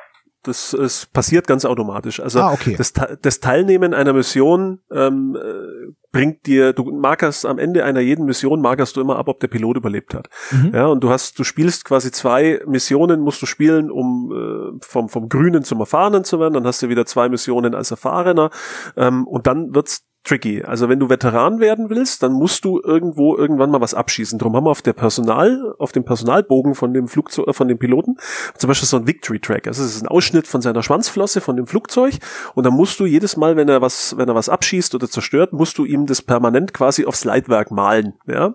[0.46, 2.20] Das, es passiert ganz automatisch.
[2.20, 2.76] Also ah, okay.
[2.76, 8.24] das, das Teilnehmen einer Mission ähm, äh, bringt dir, du markerst am Ende einer jeden
[8.24, 10.28] Mission, markerst du immer ab, ob der Pilot überlebt hat.
[10.50, 10.70] Mhm.
[10.72, 15.10] Ja, und du hast, du spielst quasi zwei Missionen, musst du spielen, um äh, vom,
[15.10, 16.54] vom Grünen zum Erfahrenen zu werden.
[16.54, 18.50] Dann hast du wieder zwei Missionen als Erfahrener.
[18.96, 20.62] Ähm, und dann wird's tricky.
[20.62, 24.38] Also wenn du Veteran werden willst, dann musst du irgendwo irgendwann mal was abschießen.
[24.38, 27.78] Darum haben wir auf der Personal, auf dem Personalbogen von dem Flugzeug, äh, von dem
[27.78, 28.16] Piloten
[28.56, 29.66] zum Beispiel so ein Victory Track.
[29.66, 32.14] Also es ist ein Ausschnitt von seiner Schwanzflosse von dem Flugzeug
[32.54, 35.52] und dann musst du jedes Mal, wenn er was, wenn er was abschießt oder zerstört,
[35.52, 38.14] musst du ihm das permanent quasi aufs Leitwerk malen.
[38.26, 38.54] Ja,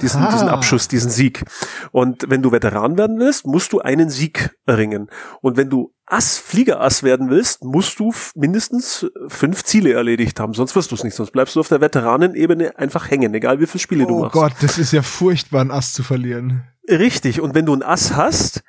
[0.00, 0.32] diesen, ah.
[0.32, 1.44] diesen Abschuss, diesen Sieg.
[1.92, 5.08] Und wenn du Veteran werden willst, musst du einen Sieg erringen.
[5.40, 10.74] Und wenn du Ass, Fliegerass werden willst, musst du mindestens fünf Ziele erledigt haben, sonst
[10.74, 13.80] wirst du es nicht, sonst bleibst du auf der Veteranenebene einfach hängen, egal wie viele
[13.80, 14.36] Spiele oh du machst.
[14.36, 16.64] Oh Gott, das ist ja furchtbar, ein Ass zu verlieren.
[16.88, 18.62] Richtig, und wenn du ein Ass hast,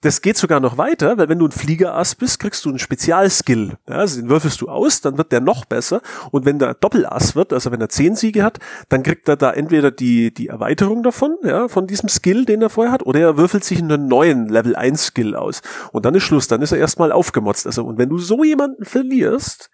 [0.00, 3.78] das geht sogar noch weiter, weil wenn du ein Fliegerass bist, kriegst du einen Spezialskill.
[3.88, 6.02] Ja, also den würfelst du aus, dann wird der noch besser.
[6.30, 9.52] Und wenn der Doppelass wird, also wenn er zehn Siege hat, dann kriegt er da
[9.52, 13.36] entweder die, die Erweiterung davon, ja, von diesem Skill, den er vorher hat, oder er
[13.36, 15.62] würfelt sich einen neuen Level 1 Skill aus.
[15.92, 17.66] Und dann ist Schluss, dann ist er erstmal aufgemotzt.
[17.66, 19.70] Also, und wenn du so jemanden verlierst,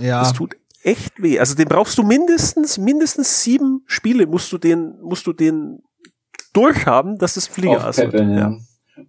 [0.00, 0.20] ja.
[0.20, 1.38] das tut echt weh.
[1.38, 5.82] Also den brauchst du mindestens, mindestens sieben Spiele musst du den, musst du den
[6.54, 8.14] durchhaben, dass das Fliegerass wird.
[8.14, 8.56] Ja.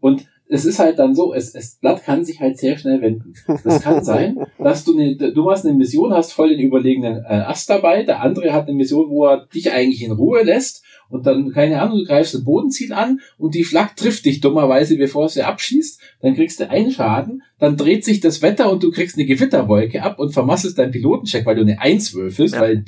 [0.02, 3.34] Und es ist halt dann so, es, es Blatt kann sich halt sehr schnell wenden.
[3.64, 7.44] Das kann sein, dass du eine, du machst eine Mission, hast voll den überlegenen äh,
[7.46, 11.26] Ast dabei, der andere hat eine Mission, wo er dich eigentlich in Ruhe lässt und
[11.26, 15.28] dann, keine Ahnung, du greifst ein Bodenziel an und die Flak trifft dich dummerweise, bevor
[15.28, 19.18] sie abschießt, dann kriegst du einen Schaden, dann dreht sich das Wetter und du kriegst
[19.18, 22.62] eine Gewitterwolke ab und vermasselst deinen Pilotencheck, weil du eine Eins würfelst, ja.
[22.62, 22.84] weil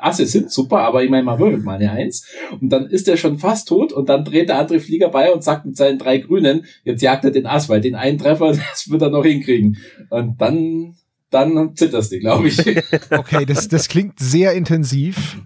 [0.00, 2.26] Asse sind super, aber ich meine, man würfelt mal eine Eins
[2.60, 5.42] und dann ist er schon fast tot und dann dreht der andere Flieger bei und
[5.42, 8.88] sagt mit seinen drei Grünen, jetzt jagt er den Ass, weil den einen Treffer, das
[8.90, 9.78] wird er noch hinkriegen.
[10.10, 10.94] Und dann
[11.30, 12.58] dann zitterst du, glaube ich.
[13.10, 15.36] Okay, das, das klingt sehr intensiv.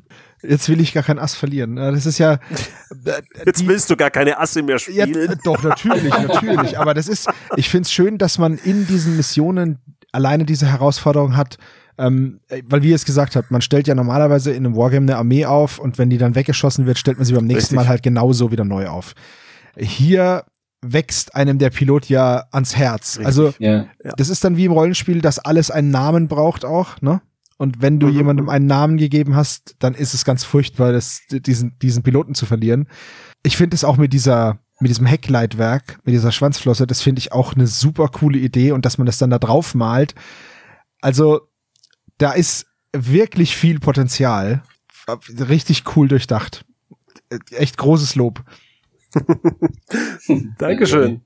[0.42, 1.76] Jetzt will ich gar kein Ass verlieren.
[1.76, 2.34] Das ist ja.
[2.34, 2.38] Äh,
[3.46, 5.14] Jetzt willst du gar keine Asse mehr spielen.
[5.14, 6.78] Ja, doch, natürlich, natürlich.
[6.78, 9.78] Aber das ist, ich finde es schön, dass man in diesen Missionen
[10.12, 11.58] alleine diese Herausforderung hat,
[11.98, 15.16] ähm, weil wie ihr es gesagt habt, man stellt ja normalerweise in einem Wargame eine
[15.16, 17.76] Armee auf und wenn die dann weggeschossen wird, stellt man sie beim nächsten Richtig.
[17.76, 19.14] Mal halt genauso wieder neu auf.
[19.76, 20.44] Hier
[20.82, 23.18] wächst einem der Pilot ja ans Herz.
[23.18, 23.26] Richtig.
[23.26, 23.86] Also Ja.
[24.16, 27.20] das ist dann wie im Rollenspiel, dass alles einen Namen braucht auch, ne?
[27.58, 28.12] Und wenn du Mhm.
[28.14, 32.46] jemandem einen Namen gegeben hast, dann ist es ganz furchtbar, das, diesen, diesen Piloten zu
[32.46, 32.88] verlieren.
[33.42, 37.32] Ich finde es auch mit dieser, mit diesem Heckleitwerk, mit dieser Schwanzflosse, das finde ich
[37.32, 40.14] auch eine super coole Idee und dass man das dann da drauf malt.
[41.00, 41.42] Also,
[42.18, 44.62] da ist wirklich viel Potenzial.
[45.48, 46.64] Richtig cool durchdacht.
[47.50, 48.42] Echt großes Lob.
[50.58, 51.20] Dankeschön.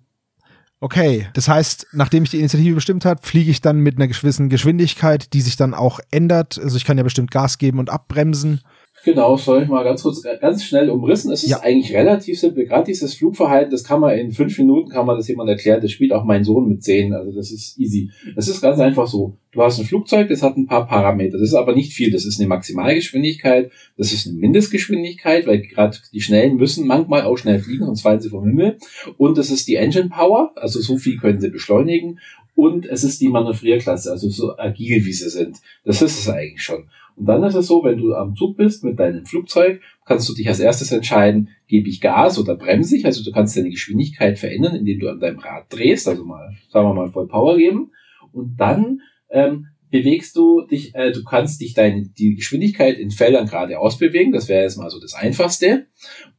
[0.78, 4.50] Okay, das heißt, nachdem ich die Initiative bestimmt habe, fliege ich dann mit einer gewissen
[4.50, 6.58] Geschwindigkeit, die sich dann auch ändert.
[6.62, 8.60] Also ich kann ja bestimmt Gas geben und abbremsen.
[9.06, 11.30] Genau, soll ich mal ganz kurz, äh, ganz schnell umrissen.
[11.30, 11.60] Es ist Ja.
[11.60, 12.66] eigentlich relativ simpel.
[12.66, 15.80] Gerade dieses Flugverhalten, das kann man in fünf Minuten, kann man das jemand erklären.
[15.80, 17.14] Das spielt auch mein Sohn mit zehn.
[17.14, 18.10] Also das ist easy.
[18.34, 19.36] Es ist ganz einfach so.
[19.52, 21.38] Du hast ein Flugzeug, das hat ein paar Parameter.
[21.38, 22.10] Das ist aber nicht viel.
[22.10, 27.36] Das ist eine Maximalgeschwindigkeit, das ist eine Mindestgeschwindigkeit, weil gerade die Schnellen müssen manchmal auch
[27.36, 28.76] schnell fliegen, sonst fallen sie vom Himmel.
[29.18, 32.18] Und das ist die Engine Power, also so viel können sie beschleunigen.
[32.56, 35.58] Und es ist die Manövrierklasse, also so agil wie sie sind.
[35.84, 36.88] Das ist es eigentlich schon.
[37.16, 40.34] Und dann ist es so, wenn du am Zug bist mit deinem Flugzeug, kannst du
[40.34, 43.06] dich als erstes entscheiden, gebe ich Gas oder bremse ich.
[43.06, 46.86] Also du kannst deine Geschwindigkeit verändern, indem du an deinem Rad drehst, also mal, sagen
[46.86, 47.90] wir mal, voll Power geben.
[48.32, 49.00] Und dann
[49.30, 54.32] ähm, bewegst du dich, äh, du kannst dich deine, die Geschwindigkeit in Feldern geradeaus bewegen.
[54.32, 55.86] Das wäre jetzt mal so das Einfachste.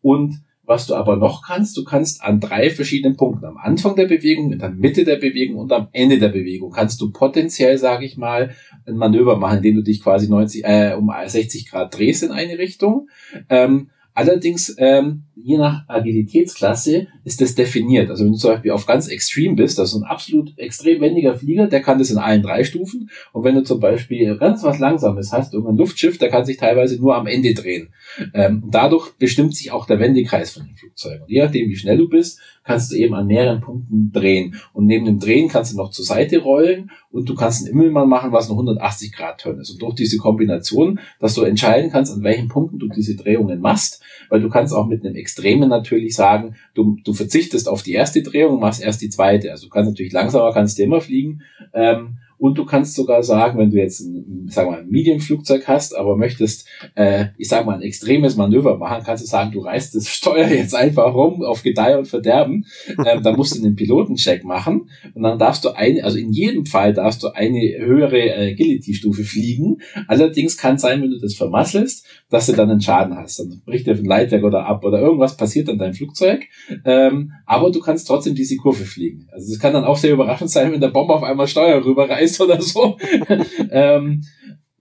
[0.02, 4.06] Und was du aber noch kannst, du kannst an drei verschiedenen Punkten, am Anfang der
[4.06, 8.06] Bewegung, in der Mitte der Bewegung und am Ende der Bewegung, kannst du potenziell, sage
[8.06, 8.54] ich mal,
[8.86, 12.58] ein Manöver machen, indem du dich quasi 90, äh, um 60 Grad drehst in eine
[12.58, 13.08] Richtung.
[13.50, 18.10] Ähm, allerdings, ähm, je nach Agilitätsklasse ist das definiert.
[18.10, 21.36] Also wenn du zum Beispiel auf ganz extrem bist, das ist ein absolut extrem wendiger
[21.36, 23.10] Flieger, der kann das in allen drei Stufen.
[23.34, 27.00] Und wenn du zum Beispiel ganz was Langsames hast, irgendein Luftschiff, der kann sich teilweise
[27.00, 27.90] nur am Ende drehen.
[28.34, 31.24] Ähm, dadurch bestimmt sich auch der Wendekreis von den Flugzeugen.
[31.24, 34.56] Und je nachdem, wie schnell du bist, kannst du eben an mehreren Punkten drehen.
[34.74, 38.10] Und neben dem Drehen kannst du noch zur Seite rollen und du kannst einen Immelmann
[38.10, 39.72] machen, was eine 180 Grad Turn ist.
[39.72, 44.04] Und durch diese Kombination, dass du entscheiden kannst, an welchen Punkten du diese Drehungen machst,
[44.30, 48.24] weil du kannst auch mit einem Extremen natürlich sagen, du, du verzichtest auf die erste
[48.24, 49.52] Drehung, machst erst die zweite.
[49.52, 51.42] Also du kannst natürlich langsamer, kannst du immer fliegen.
[51.74, 55.68] Ähm, und du kannst sogar sagen, wenn du jetzt ein, sagen wir mal, ein Medium-Flugzeug
[55.68, 59.62] hast, aber möchtest, äh, ich sag mal, ein extremes Manöver machen, kannst du sagen, du
[59.62, 62.66] reißt das Steuer jetzt einfach rum auf Gedeih und Verderben.
[62.88, 66.66] Ähm, dann musst du einen Pilotencheck machen und dann darfst du eine, also in jedem
[66.66, 69.78] Fall darfst du eine höhere äh, Agility-Stufe fliegen.
[70.08, 73.40] Allerdings kann sein, wenn du das vermasselst, dass du dann einen Schaden hast.
[73.40, 76.44] Dann bricht dir ein Leitwerk oder ab oder irgendwas passiert an deinem Flugzeug.
[76.86, 79.28] Ähm, aber du kannst trotzdem diese Kurve fliegen.
[79.32, 82.27] Also es kann dann auch sehr überraschend sein, wenn der Bomber auf einmal Steuer rüberreißt
[82.40, 82.98] oder so.
[83.72, 84.22] ähm,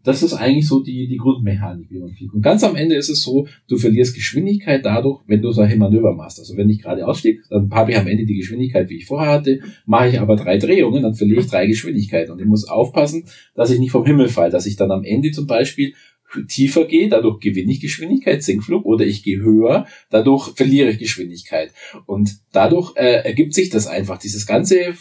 [0.07, 2.33] das ist eigentlich so die, die Grundmechanik, wie man fliegt.
[2.33, 6.15] Und ganz am Ende ist es so, du verlierst Geschwindigkeit dadurch, wenn du solche Manöver
[6.15, 6.39] machst.
[6.39, 9.33] Also wenn ich gerade ausfliege, dann habe ich am Ende die Geschwindigkeit, wie ich vorher
[9.33, 9.61] hatte.
[9.85, 12.33] Mache ich aber drei Drehungen, dann verliere ich drei Geschwindigkeiten.
[12.33, 13.25] Und ich muss aufpassen,
[13.57, 15.95] dass ich nicht vom Himmel falle, dass ich dann am Ende zum Beispiel
[16.49, 21.73] tiefer gehe, dadurch gewinne ich Geschwindigkeit, Sinkflug, oder ich gehe höher, dadurch verliere ich Geschwindigkeit.
[22.07, 24.95] Und dadurch äh, ergibt sich das einfach, dieses ganze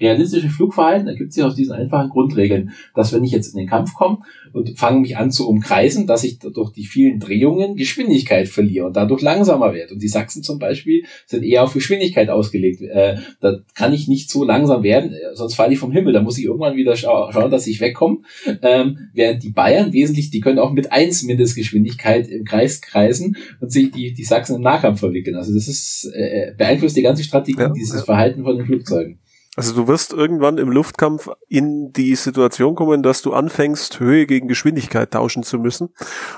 [0.00, 3.94] realistische Flugverhalten ergibt sich aus diesen einfachen Grundregeln, dass wenn ich jetzt in den Kampf
[3.94, 4.18] komme
[4.52, 8.96] und fange mich an zu umkreisen, dass ich durch die vielen Drehungen Geschwindigkeit verliere und
[8.96, 9.94] dadurch langsamer werde.
[9.94, 12.80] Und die Sachsen zum Beispiel sind eher auf Geschwindigkeit ausgelegt.
[12.82, 16.12] Äh, da kann ich nicht so langsam werden, äh, sonst falle ich vom Himmel.
[16.12, 18.18] Da muss ich irgendwann wieder schau schauen, dass ich wegkomme.
[18.62, 23.72] Ähm, während die Bayern wesentlich, die können auch mit eins Mindestgeschwindigkeit im Kreis kreisen und
[23.72, 25.36] sich die, die Sachsen im Nahkampf verwickeln.
[25.36, 28.04] Also das ist äh, beeinflusst die ganze Strategie, Ja, dieses ja.
[28.04, 29.18] Verhalten von den Flugzeugen.
[29.56, 34.48] Also du wirst irgendwann im Luftkampf in die Situation kommen, dass du anfängst, Höhe gegen
[34.48, 35.90] Geschwindigkeit tauschen zu müssen.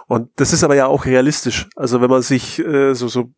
[0.07, 1.69] Und das ist aber ja auch realistisch.
[1.77, 3.31] Also wenn man sich äh, so, so,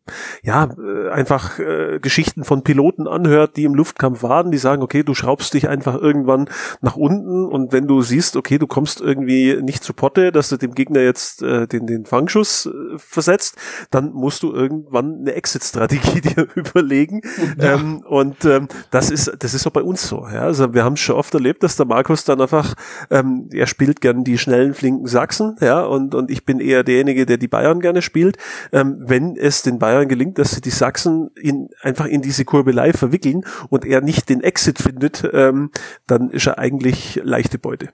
[0.43, 5.03] ja, äh, einfach äh, Geschichten von Piloten anhört, die im Luftkampf waren, die sagen, okay,
[5.03, 6.49] du schraubst dich einfach irgendwann
[6.81, 10.57] nach unten und wenn du siehst, okay, du kommst irgendwie nicht zu Potte, dass du
[10.57, 13.55] dem Gegner jetzt äh, den, den Fangschuss äh, versetzt,
[13.91, 17.21] dann musst du irgendwann eine Exit-Strategie dir überlegen.
[17.59, 20.27] Ähm, und ähm, das ist, das ist auch bei uns so.
[20.27, 20.41] Ja?
[20.41, 22.73] Also wir haben schon oft erlebt, dass der Markus dann einfach,
[23.09, 27.25] ähm, er spielt gern die schnellen, flinken Sachsen, ja, und, und ich bin eher derjenige,
[27.25, 28.37] der die Bayern gerne spielt.
[28.71, 32.93] Ähm, wenn es den Bayern gelingt, dass sie die Sachsen in, einfach in diese Kurbelei
[32.93, 35.71] verwickeln und er nicht den Exit findet, ähm,
[36.07, 37.89] dann ist er eigentlich leichte Beute.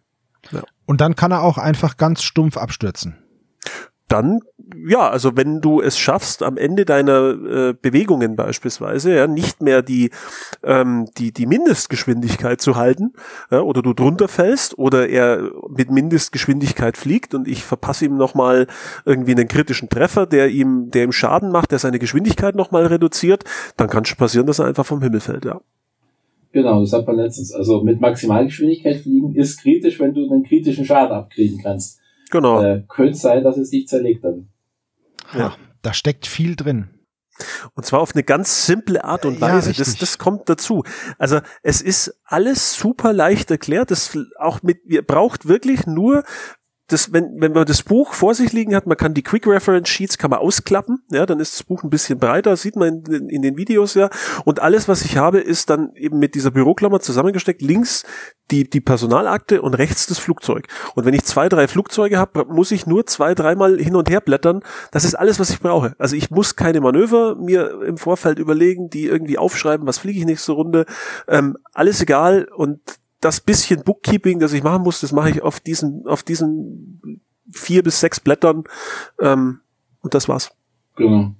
[0.85, 3.17] Und dann kann er auch einfach ganz stumpf abstürzen.
[4.07, 4.39] Dann,
[4.87, 9.81] ja, also wenn du es schaffst, am Ende deiner äh, Bewegungen beispielsweise, ja, nicht mehr
[9.81, 10.11] die,
[10.63, 13.13] ähm, die, die Mindestgeschwindigkeit zu halten,
[13.49, 18.67] ja, oder du drunter fällst, oder er mit Mindestgeschwindigkeit fliegt und ich verpasse ihm nochmal
[19.05, 23.43] irgendwie einen kritischen Treffer, der ihm, der ihm Schaden macht, der seine Geschwindigkeit nochmal reduziert,
[23.77, 25.61] dann kann schon passieren, dass er einfach vom Himmel fällt, ja.
[26.51, 27.51] Genau, das hat man letztens.
[27.51, 31.99] Also mit Maximalgeschwindigkeit fliegen ist kritisch, wenn du einen kritischen Schaden abkriegen kannst.
[32.31, 32.61] Genau.
[32.61, 34.49] Äh, könnte sein, dass es dich zerlegt dann.
[35.33, 36.89] Ja, da steckt viel drin.
[37.73, 39.71] Und zwar auf eine ganz simple Art und Weise.
[39.71, 40.83] Ja, das, das kommt dazu.
[41.17, 43.91] Also es ist alles super leicht erklärt.
[43.91, 46.23] Das auch mit, ihr braucht wirklich nur
[46.87, 49.89] das, wenn, wenn man das Buch vor sich liegen hat, man kann die Quick Reference
[49.89, 53.29] Sheets kann man ausklappen, ja, dann ist das Buch ein bisschen breiter, sieht man in,
[53.29, 54.09] in den Videos ja.
[54.43, 57.61] Und alles, was ich habe, ist dann eben mit dieser Büroklammer zusammengesteckt.
[57.61, 58.03] Links
[58.51, 60.67] die, die Personalakte und rechts das Flugzeug.
[60.93, 64.21] Und wenn ich zwei, drei Flugzeuge habe, muss ich nur zwei, dreimal hin und her
[64.21, 64.61] blättern.
[64.91, 65.95] Das ist alles, was ich brauche.
[65.97, 70.25] Also ich muss keine Manöver mir im Vorfeld überlegen, die irgendwie aufschreiben, was fliege ich
[70.25, 70.85] nächste Runde.
[71.27, 72.79] Ähm, alles egal und
[73.25, 77.01] das bisschen Bookkeeping, das ich machen muss, das mache ich auf diesen, auf diesen
[77.51, 78.65] vier bis sechs Blättern.
[79.19, 79.61] Ähm,
[80.01, 80.51] und das war's.
[80.95, 81.33] Genau.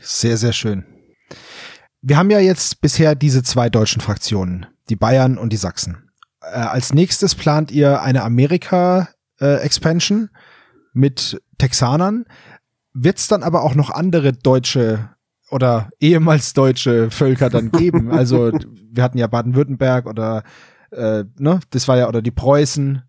[0.00, 0.84] Sehr, sehr schön.
[2.00, 6.12] Wir haben ja jetzt bisher diese zwei deutschen Fraktionen, die Bayern und die Sachsen.
[6.40, 10.38] Äh, als nächstes plant ihr eine Amerika-Expansion äh,
[10.92, 12.24] mit Texanern.
[12.92, 15.10] Wird es dann aber auch noch andere deutsche
[15.50, 18.10] oder ehemals deutsche Völker dann geben?
[18.10, 18.52] Also
[18.90, 20.42] wir hatten ja Baden-Württemberg oder
[20.90, 23.02] äh, ne, das war ja, oder die Preußen.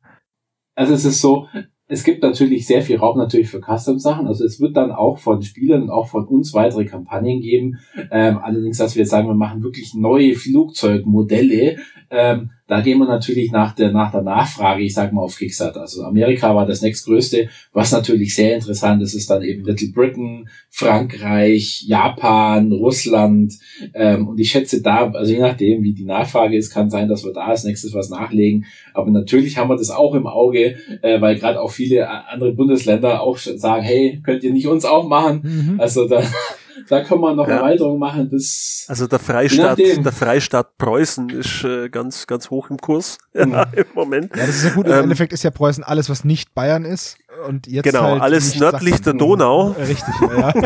[0.75, 1.47] Also es ist so,
[1.87, 4.27] es gibt natürlich sehr viel Raum natürlich für Custom-Sachen.
[4.27, 7.79] Also es wird dann auch von Spielern und auch von uns weitere Kampagnen geben.
[8.11, 11.77] Ähm, allerdings, dass wir jetzt sagen, wir machen wirklich neue Flugzeugmodelle,
[12.11, 15.81] ähm, da gehen wir natürlich nach der, nach der Nachfrage, ich sag mal, auf Kickstarter.
[15.81, 20.47] Also Amerika war das nächstgrößte, was natürlich sehr interessant ist, ist dann eben Little Britain,
[20.69, 23.53] Frankreich, Japan, Russland.
[23.93, 27.23] Ähm, und ich schätze da, also je nachdem, wie die Nachfrage ist, kann sein, dass
[27.23, 28.65] wir da als nächstes was nachlegen.
[28.93, 33.21] Aber natürlich haben wir das auch im Auge, äh, weil gerade auch viele andere Bundesländer
[33.21, 35.41] auch sagen, hey, könnt ihr nicht uns auch machen?
[35.43, 35.79] Mhm.
[35.79, 36.21] Also da
[36.87, 37.57] da kann man noch ja.
[37.57, 38.85] Erweiterung machen bis.
[38.87, 43.51] Also der Freistaat, der Freistaat Preußen ist äh, ganz, ganz hoch im Kurs mhm.
[43.51, 44.35] ja, im Moment.
[44.35, 44.87] Ja, das ist ja gut.
[44.87, 47.17] Im ähm, Endeffekt ist ja Preußen alles, was nicht Bayern ist.
[47.47, 49.03] Und jetzt genau, halt alles nördlich Sachsen.
[49.03, 49.75] der Donau.
[49.77, 50.53] Richtig, ja.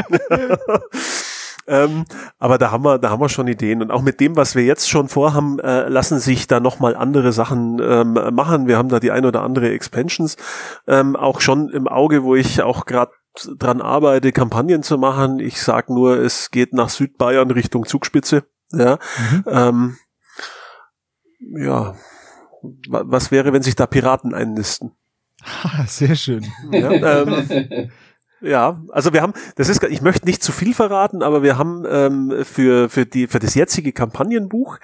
[1.67, 2.05] Ähm,
[2.39, 3.81] aber da haben wir, da haben wir schon Ideen.
[3.81, 7.31] Und auch mit dem, was wir jetzt schon vorhaben, äh, lassen sich da nochmal andere
[7.31, 8.67] Sachen ähm, machen.
[8.67, 10.35] Wir haben da die ein oder andere Expansions
[10.87, 13.11] ähm, auch schon im Auge, wo ich auch gerade
[13.57, 15.39] dran arbeite, Kampagnen zu machen.
[15.39, 18.45] Ich sag nur, es geht nach Südbayern Richtung Zugspitze.
[18.71, 18.99] Ja.
[19.31, 19.43] Mhm.
[19.47, 19.97] Ähm,
[21.55, 21.95] ja.
[22.87, 24.91] Was wäre, wenn sich da Piraten einnisten?
[25.87, 26.45] Sehr schön.
[26.71, 27.91] Ja, ähm,
[28.43, 31.85] ja, also wir haben, das ist, ich möchte nicht zu viel verraten, aber wir haben
[31.89, 34.77] ähm, für für die für das jetzige Kampagnenbuch,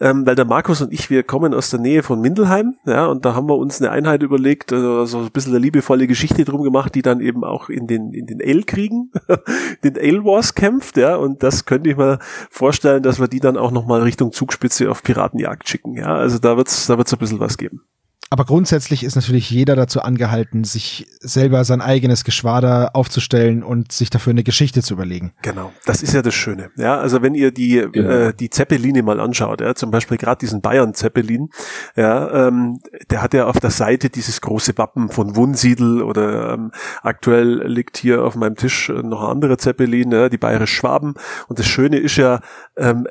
[0.00, 3.24] ähm, weil der Markus und ich, wir kommen aus der Nähe von Mindelheim, ja, und
[3.24, 6.62] da haben wir uns eine Einheit überlegt, also so ein bisschen eine liebevolle Geschichte drum
[6.62, 9.10] gemacht, die dann eben auch in den in den Ale-Kriegen,
[9.84, 12.18] den Ale Wars kämpft, ja, und das könnte ich mir
[12.50, 16.38] vorstellen, dass wir die dann auch noch mal Richtung Zugspitze auf Piratenjagd schicken, ja, also
[16.38, 17.82] da wird's da wird's ein bisschen was geben
[18.28, 24.10] aber grundsätzlich ist natürlich jeder dazu angehalten, sich selber sein eigenes Geschwader aufzustellen und sich
[24.10, 25.32] dafür eine Geschichte zu überlegen.
[25.42, 26.70] Genau, das ist ja das Schöne.
[26.76, 28.08] Ja, also wenn ihr die genau.
[28.10, 31.50] äh, die Zeppeline mal anschaut, ja, zum Beispiel gerade diesen Bayern Zeppelin,
[31.94, 32.78] ja, ähm,
[33.10, 36.72] der hat ja auf der Seite dieses große Wappen von Wunsiedel oder ähm,
[37.02, 41.14] aktuell liegt hier auf meinem Tisch noch ein anderer Zeppelin, ja, die Bayerisch Schwaben.
[41.46, 42.40] Und das Schöne ist ja,
[42.76, 43.06] ähm,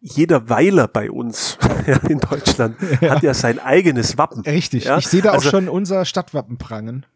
[0.00, 3.10] jeder Weiler bei uns ja, in Deutschland ja.
[3.10, 4.42] hat ja sein eigenes Wappen.
[4.42, 4.84] Richtig.
[4.84, 4.98] Ja?
[4.98, 7.06] Ich sehe da auch also, schon unser Stadtwappen prangen.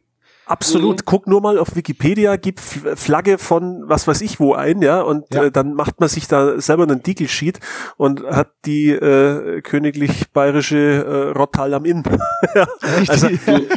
[0.47, 1.01] Absolut.
[1.01, 1.05] Mhm.
[1.07, 5.24] Guck nur mal auf Wikipedia, gib Flagge von was weiß ich wo ein, ja, und
[5.32, 5.45] ja.
[5.45, 7.61] Äh, dann macht man sich da selber einen Deagle-Sheet
[7.97, 12.03] und hat die äh, königlich bayerische äh, Rottal am Inn.
[12.55, 12.66] ja.
[13.09, 13.30] Also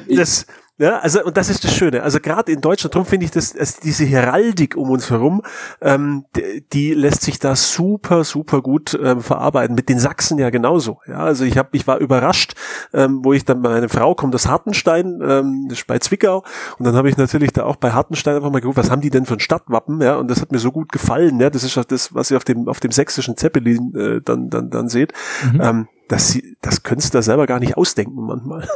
[0.10, 0.45] das
[0.80, 2.04] ja, also und das ist das Schöne.
[2.04, 5.42] Also gerade in Deutschland, darum finde ich das, also diese Heraldik um uns herum,
[5.82, 9.76] ähm, die, die, lässt sich da super, super gut ähm, verarbeiten.
[9.76, 11.00] Mit den Sachsen ja genauso.
[11.08, 12.54] Ja, also ich habe, ich war überrascht,
[12.94, 16.44] ähm, wo ich dann meine Frau kommt aus Hartenstein, ähm, das ist bei Zwickau,
[16.78, 19.10] und dann habe ich natürlich da auch bei Hartenstein einfach mal geguckt, was haben die
[19.10, 20.00] denn für ein Stadtwappen?
[20.02, 21.40] Ja, und das hat mir so gut gefallen.
[21.40, 24.50] Ja, das ist auch das, was ihr auf dem auf dem sächsischen Zeppelin äh, dann
[24.50, 25.14] dann dann seht.
[25.52, 25.62] Mhm.
[25.62, 28.68] Ähm, das, das da selber gar nicht ausdenken manchmal.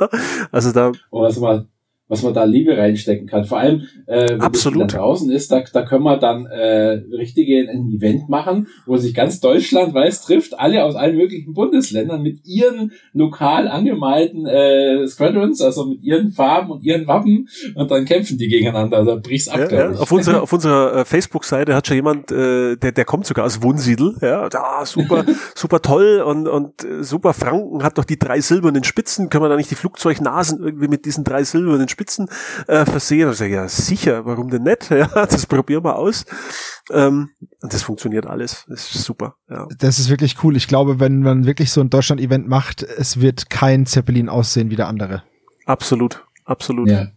[0.52, 0.92] also da.
[1.10, 1.66] Um das mal
[2.08, 3.44] was man da Liebe reinstecken kann.
[3.44, 4.84] Vor allem, äh, wenn Absolut.
[4.84, 9.14] das draußen ist, da, da können wir dann äh, richtige ein Event machen, wo sich
[9.14, 15.60] ganz Deutschland weiß trifft, alle aus allen möglichen Bundesländern mit ihren lokal angemalten äh, Squadrons,
[15.60, 19.04] also mit ihren Farben und ihren Wappen und dann kämpfen die gegeneinander.
[19.04, 19.90] Da bricht's ab, Ja, ja.
[19.90, 23.62] Auf unserer, auf unserer äh, Facebook-Seite hat schon jemand, äh, der, der kommt sogar aus
[23.62, 28.40] Wunsiedel, ja, da, super, super toll und, und äh, super Franken hat doch die drei
[28.40, 31.97] silbernen Spitzen, können wir da nicht die Flugzeugnasen irgendwie mit diesen drei silbernen Spitzen
[32.66, 33.28] äh, versehen?
[33.28, 34.90] Also, ja, sicher, warum denn nicht?
[34.98, 36.24] Ja, das probieren wir aus.
[36.90, 37.30] Ähm,
[37.62, 38.64] und das funktioniert alles.
[38.68, 39.66] Das ist super, ja.
[39.78, 40.56] Das ist wirklich cool.
[40.56, 44.76] Ich glaube, wenn man wirklich so ein Deutschland-Event macht, es wird kein Zeppelin aussehen wie
[44.76, 45.22] der andere.
[45.66, 46.88] Absolut, absolut.
[46.88, 47.08] Ja.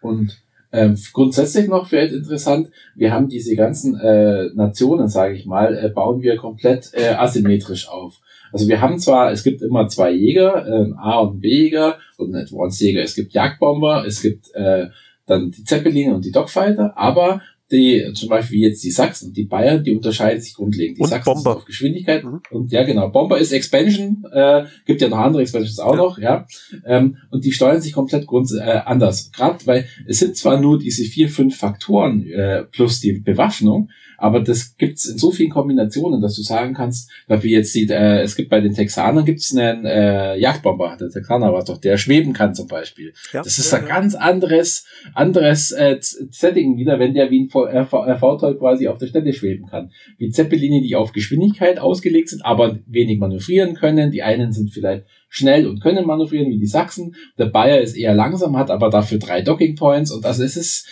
[0.00, 5.74] Und ähm, grundsätzlich noch vielleicht interessant, wir haben diese ganzen äh, Nationen, sage ich mal,
[5.74, 8.20] äh, bauen wir komplett äh, asymmetrisch auf.
[8.52, 12.34] Also wir haben zwar, es gibt immer zwei Jäger, ein A- und ein B-Jäger und
[12.34, 13.02] ein Advanced-Jäger.
[13.02, 14.86] Es gibt Jagdbomber, es gibt äh,
[15.26, 19.44] dann die Zeppelin und die Dogfighter, aber die, zum Beispiel jetzt die Sachsen und die
[19.44, 20.98] Bayern, die unterscheiden sich grundlegend.
[20.98, 21.50] Die Und Sachsen Bomber.
[21.50, 22.40] sind auf Geschwindigkeit Mhm.
[22.50, 25.96] und ja genau, Bomber ist Expansion, äh, gibt ja noch andere Expansions auch Ja.
[25.98, 26.46] noch, ja.
[26.86, 29.30] Ähm, und die steuern sich komplett grunds äh, anders.
[29.32, 33.90] Gerade weil es sind zwar nur diese vier, fünf Faktoren äh, plus die Bewaffnung,
[34.20, 38.22] aber das gibt's in so vielen Kombinationen, dass du sagen kannst, wie jetzt die, äh,
[38.22, 42.32] es gibt bei den Texanern gibt's einen äh, Jagdbomber, der Texaner war doch, der schweben
[42.32, 43.12] kann zum Beispiel.
[43.32, 47.48] Ja, Das ist ja, ein ganz anderes, anderes äh, Setting wieder, wenn der wie ein
[47.66, 49.90] Äh, V-Toll quasi auf der Stelle schweben kann.
[50.16, 54.10] Wie Zeppeline, die auf Geschwindigkeit ausgelegt sind, aber wenig manövrieren können.
[54.10, 57.14] Die einen sind vielleicht schnell und können manövrieren, wie die Sachsen.
[57.38, 60.86] Der Bayer ist eher langsam, hat aber dafür drei Docking Points und also es ist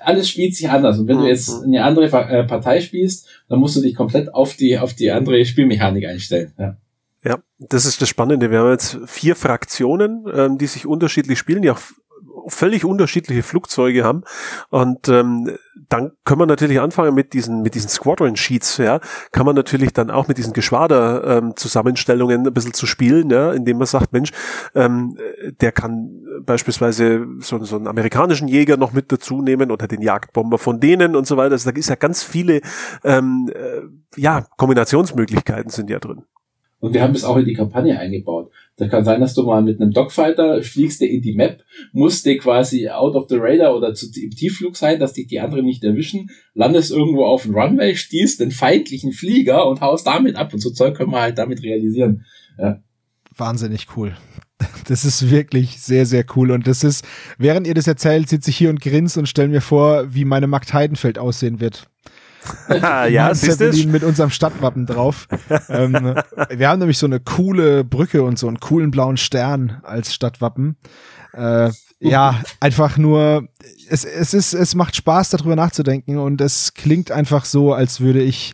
[0.00, 0.98] alles spielt sich anders.
[0.98, 1.28] Und wenn du Mhm.
[1.28, 5.10] jetzt eine andere äh, Partei spielst, dann musst du dich komplett auf die, auf die
[5.10, 6.52] andere Spielmechanik einstellen.
[6.58, 6.76] Ja.
[7.24, 8.52] Ja, das ist das Spannende.
[8.52, 11.80] Wir haben jetzt vier Fraktionen, ähm, die sich unterschiedlich spielen, die auch
[12.48, 14.22] völlig unterschiedliche Flugzeuge haben.
[14.70, 15.56] Und ähm,
[15.88, 18.78] dann können wir natürlich anfangen mit diesen mit diesen Squadron Sheets.
[18.78, 19.00] Ja,
[19.32, 23.78] kann man natürlich dann auch mit diesen Geschwader ähm, ein bisschen zu spielen, ja, indem
[23.78, 24.30] man sagt, Mensch,
[24.74, 25.16] ähm,
[25.60, 30.58] der kann beispielsweise so, so einen amerikanischen Jäger noch mit dazu nehmen oder den Jagdbomber
[30.58, 31.52] von denen und so weiter.
[31.52, 32.60] Also da ist ja ganz viele
[33.04, 33.82] ähm, äh,
[34.20, 36.22] ja Kombinationsmöglichkeiten sind ja drin.
[36.80, 38.50] Und wir haben das auch in die Kampagne eingebaut.
[38.78, 41.62] Da kann sein, dass du mal mit einem Dogfighter fliegst du in die Map,
[41.92, 45.40] musst du quasi out of the radar oder zu, im Tiefflug sein, dass dich die
[45.40, 50.36] anderen nicht erwischen, landest irgendwo auf dem Runway, stießt den feindlichen Flieger und haust damit
[50.36, 50.52] ab.
[50.52, 52.26] Und so Zeug können wir halt damit realisieren.
[53.34, 54.14] Wahnsinnig cool.
[54.88, 56.50] Das ist wirklich sehr, sehr cool.
[56.50, 57.04] Und das ist,
[57.38, 60.46] während ihr das erzählt, sitze ich hier und grinse und stelle mir vor, wie meine
[60.46, 61.88] Magd Heidenfeld aussehen wird.
[62.68, 63.88] Ja, Mein siehst du?
[63.88, 65.28] Mit unserem Stadtwappen drauf.
[65.68, 66.14] ähm,
[66.50, 70.76] wir haben nämlich so eine coole Brücke und so einen coolen blauen Stern als Stadtwappen.
[71.32, 73.48] Äh, ja, einfach nur,
[73.88, 78.22] es, es ist, es macht Spaß, darüber nachzudenken und es klingt einfach so, als würde
[78.22, 78.52] ich,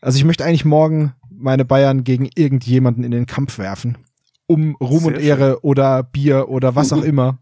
[0.00, 3.98] also ich möchte eigentlich morgen meine Bayern gegen irgendjemanden in den Kampf werfen.
[4.46, 7.38] Um Ruhm Sehr und Ehre oder Bier oder was auch immer.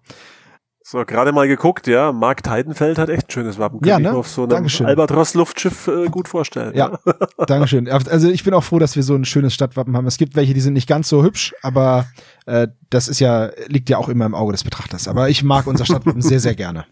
[0.90, 2.10] So, gerade mal geguckt, ja.
[2.10, 3.80] Mark Heidenfeld hat echt ein schönes Wappen.
[3.80, 4.10] Kann Ja, ich ne?
[4.10, 4.66] mir auf so einem.
[4.66, 6.74] Albatros-Luftschiff äh, gut vorstellen.
[6.74, 6.98] Ja,
[7.46, 7.88] Dankeschön.
[7.88, 10.08] Also ich bin auch froh, dass wir so ein schönes Stadtwappen haben.
[10.08, 12.08] Es gibt welche, die sind nicht ganz so hübsch, aber
[12.46, 15.06] äh, das ist ja, liegt ja auch immer im Auge des Betrachters.
[15.06, 16.86] Aber ich mag unser Stadtwappen sehr, sehr gerne.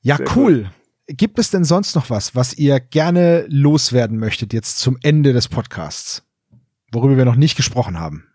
[0.00, 0.70] Ja, Sehr cool.
[1.08, 5.48] Gibt es denn sonst noch was, was ihr gerne loswerden möchtet jetzt zum Ende des
[5.48, 6.22] Podcasts?
[6.92, 8.28] Worüber wir noch nicht gesprochen haben.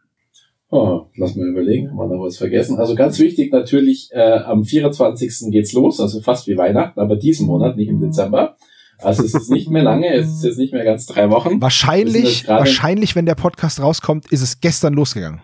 [0.71, 2.77] Oh, lass mal überlegen, haben wir noch was vergessen.
[2.77, 5.49] Also ganz wichtig natürlich, äh, am 24.
[5.51, 8.55] geht's los, also fast wie Weihnachten, aber diesen Monat, nicht im Dezember.
[8.99, 11.59] Also es ist nicht mehr lange, es ist jetzt nicht mehr ganz drei Wochen.
[11.61, 15.41] Wahrscheinlich, wahrscheinlich, wenn der Podcast rauskommt, ist es gestern losgegangen.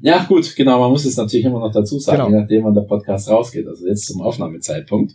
[0.00, 2.30] Ja, gut, genau, man muss es natürlich immer noch dazu sagen, Genau.
[2.30, 5.14] je nachdem, wann der Podcast rausgeht, also jetzt zum Aufnahmezeitpunkt.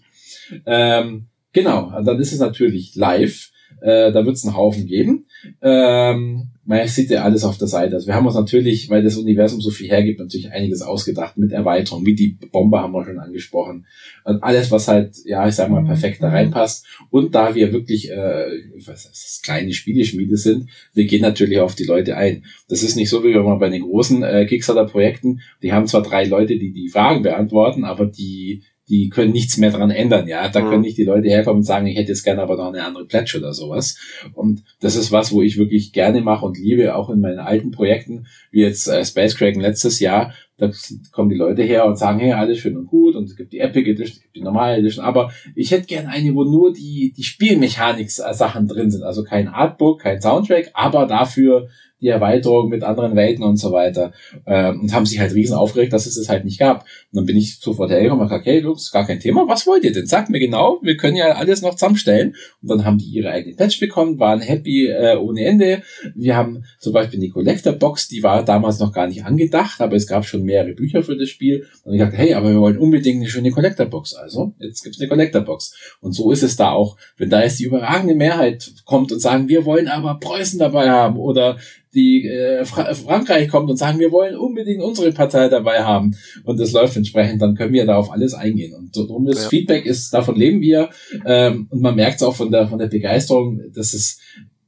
[0.66, 3.52] Ähm, genau, dann ist es natürlich live,
[3.82, 5.26] äh, da wird es einen Haufen geben.
[5.62, 7.96] Ähm, man sieht ja alles auf der Seite.
[7.96, 11.54] Also wir haben uns natürlich, weil das Universum so viel hergibt, natürlich einiges ausgedacht mit
[11.54, 13.86] Erweiterung, wie die Bombe haben wir schon angesprochen.
[14.26, 16.86] Und alles, was halt, ja, ich sag mal, perfekt da reinpasst.
[17.10, 21.60] Und da wir wirklich, äh, ich weiß nicht, das kleine Spieleschmiede sind, wir gehen natürlich
[21.60, 22.44] auf die Leute ein.
[22.68, 26.02] Das ist nicht so, wie wenn man bei den großen äh, Kickstarter-Projekten, die haben zwar
[26.02, 30.48] drei Leute, die die Fragen beantworten, aber die die können nichts mehr dran ändern, ja.
[30.48, 30.70] Da Mhm.
[30.70, 33.06] können nicht die Leute herkommen und sagen, ich hätte jetzt gerne aber noch eine andere
[33.06, 33.98] Pledge oder sowas.
[34.34, 37.72] Und das ist was, wo ich wirklich gerne mache und liebe, auch in meinen alten
[37.72, 40.34] Projekten, wie jetzt äh, Space Kraken letztes Jahr.
[40.60, 40.72] Da
[41.12, 43.60] kommen die Leute her und sagen, hey, alles schön und gut und es gibt die
[43.60, 47.14] Epic Edition, es gibt die normale Edition, aber ich hätte gerne eine, wo nur die,
[47.16, 49.04] die Spielmechanik-Sachen drin sind.
[49.04, 51.68] Also kein Artbook, kein Soundtrack, aber dafür
[52.02, 54.14] die Erweiterung mit anderen Welten und so weiter.
[54.46, 56.82] Äh, und haben sich halt riesen aufgeregt, dass es das halt nicht gab.
[56.82, 59.84] Und dann bin ich sofort hergekommen und gesagt, okay, Lux, gar kein Thema, was wollt
[59.84, 60.06] ihr denn?
[60.06, 62.36] Sagt mir genau, wir können ja alles noch zusammenstellen.
[62.62, 65.82] Und dann haben die ihre eigene Patch bekommen, waren happy äh, ohne Ende.
[66.16, 69.96] Wir haben zum Beispiel die Collector Box, die war damals noch gar nicht angedacht, aber
[69.96, 71.66] es gab schon mehrere Bücher für das Spiel.
[71.84, 74.14] Und ich dachte, hey, aber wir wollen unbedingt eine schöne Collector Box.
[74.14, 75.98] Also, jetzt gibt's eine Collector Box.
[76.00, 76.98] Und so ist es da auch.
[77.18, 81.18] Wenn da jetzt die überragende Mehrheit kommt und sagen, wir wollen aber Preußen dabei haben
[81.18, 81.58] oder
[81.98, 86.60] die äh, Fra Frankreich kommt und sagen, wir wollen unbedingt unsere Partei dabei haben und
[86.60, 88.74] das läuft entsprechend, dann können wir da auf alles eingehen.
[88.76, 89.50] Und darum das ja.
[89.50, 90.90] Feedback ist, davon leben wir
[91.26, 94.20] ähm, und man merkt es auch von der von der Begeisterung, dass es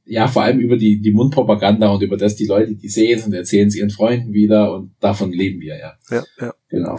[0.04, 3.32] ja vor allem über die die Mundpropaganda und über das die Leute, die sehen und
[3.32, 5.92] erzählen es ihren Freunden wieder und davon leben wir ja.
[6.10, 6.54] Ja, ja.
[6.68, 6.96] Genau.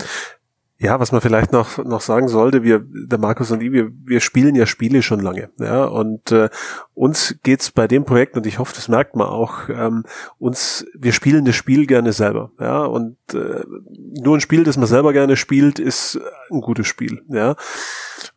[0.84, 4.20] Ja, was man vielleicht noch noch sagen sollte, wir, der Markus und ich, wir, wir
[4.20, 6.50] spielen ja Spiele schon lange, ja, und äh,
[6.96, 10.06] uns geht's bei dem Projekt und ich hoffe, das merkt man auch, ähm,
[10.40, 13.64] uns, wir spielen das Spiel gerne selber, ja, und äh,
[14.24, 16.20] nur ein Spiel, das man selber gerne spielt, ist
[16.50, 17.56] ein gutes Spiel, ja,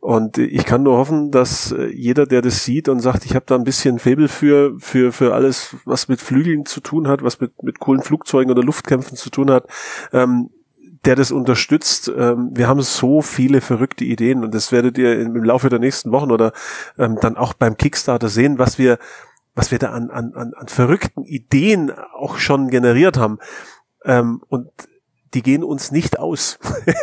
[0.01, 3.47] und ich kann nur hoffen, dass äh, jeder, der das sieht und sagt, ich habe
[3.47, 7.40] da ein bisschen Faible für für für alles, was mit Flügeln zu tun hat, was
[7.40, 9.66] mit mit coolen Flugzeugen oder Luftkämpfen zu tun hat,
[10.12, 10.51] ähm,
[11.05, 12.11] der das unterstützt.
[12.16, 16.12] Ähm, wir haben so viele verrückte Ideen und das werdet ihr im Laufe der nächsten
[16.12, 16.52] Wochen oder
[16.98, 18.98] ähm, dann auch beim Kickstarter sehen, was wir,
[19.55, 23.38] was wir da an, an, an verrückten Ideen auch schon generiert haben.
[24.05, 24.70] Ähm, und
[25.35, 26.59] die gehen uns nicht aus.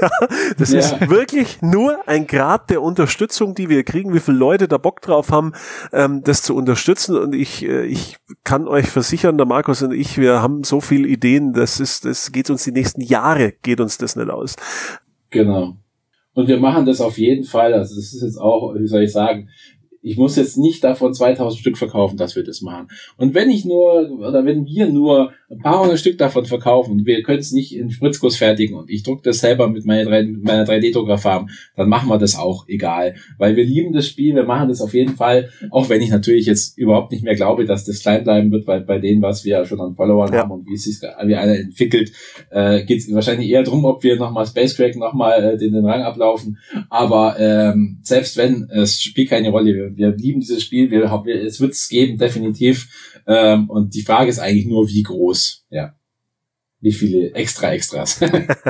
[0.58, 0.80] das ja.
[0.80, 5.02] ist wirklich nur ein Grad der Unterstützung, die wir kriegen, wie viele Leute da Bock
[5.02, 5.54] drauf haben,
[5.92, 7.18] ähm, das zu unterstützen.
[7.18, 11.08] Und ich, äh, ich kann euch versichern, der Markus und ich, wir haben so viele
[11.08, 14.56] Ideen, das ist, das geht uns die nächsten Jahre, geht uns das nicht aus.
[15.30, 15.76] Genau.
[16.34, 17.74] Und wir machen das auf jeden Fall.
[17.74, 19.50] Also das ist jetzt auch, wie soll ich sagen,
[20.02, 22.88] ich muss jetzt nicht davon 2000 Stück verkaufen, dass wir das machen.
[23.18, 27.06] Und wenn ich nur, oder wenn wir nur ein paar hundert Stück davon verkaufen und
[27.06, 30.24] wir können es nicht in Spritzguss fertigen und ich druck das selber mit meiner, 3,
[30.42, 33.16] meiner 3D-Druckerfarm, dann machen wir das auch, egal.
[33.38, 36.46] Weil wir lieben das Spiel, wir machen das auf jeden Fall, auch wenn ich natürlich
[36.46, 39.66] jetzt überhaupt nicht mehr glaube, dass das klein bleiben wird, weil bei denen, was wir
[39.66, 40.40] schon an Followern ja.
[40.40, 42.14] haben und wie es sich wie einer entwickelt,
[42.50, 45.86] äh, geht es wahrscheinlich eher drum, ob wir nochmal Space Crack nochmal äh, den, den
[45.86, 46.60] Rang ablaufen.
[46.90, 51.44] Aber ähm, selbst wenn, es spielt keine Rolle, wir, wir lieben dieses Spiel, wir, wir
[51.44, 52.88] es wird es geben, definitiv.
[53.28, 55.66] Ähm, und die Frage ist eigentlich nur, wie groß.
[55.70, 55.94] Ja.
[56.80, 58.20] Wie viele extra Extras.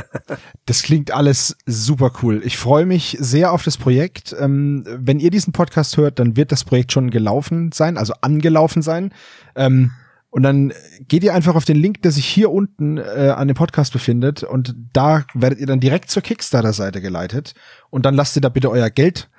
[0.65, 2.41] das klingt alles super cool.
[2.43, 4.35] Ich freue mich sehr auf das Projekt.
[4.37, 8.81] Ähm, wenn ihr diesen Podcast hört, dann wird das Projekt schon gelaufen sein, also angelaufen
[8.81, 9.13] sein.
[9.55, 9.91] Ähm,
[10.29, 10.73] und dann
[11.07, 14.43] geht ihr einfach auf den Link, der sich hier unten äh, an dem Podcast befindet.
[14.43, 17.53] Und da werdet ihr dann direkt zur Kickstarter-Seite geleitet.
[17.89, 19.29] Und dann lasst ihr da bitte euer Geld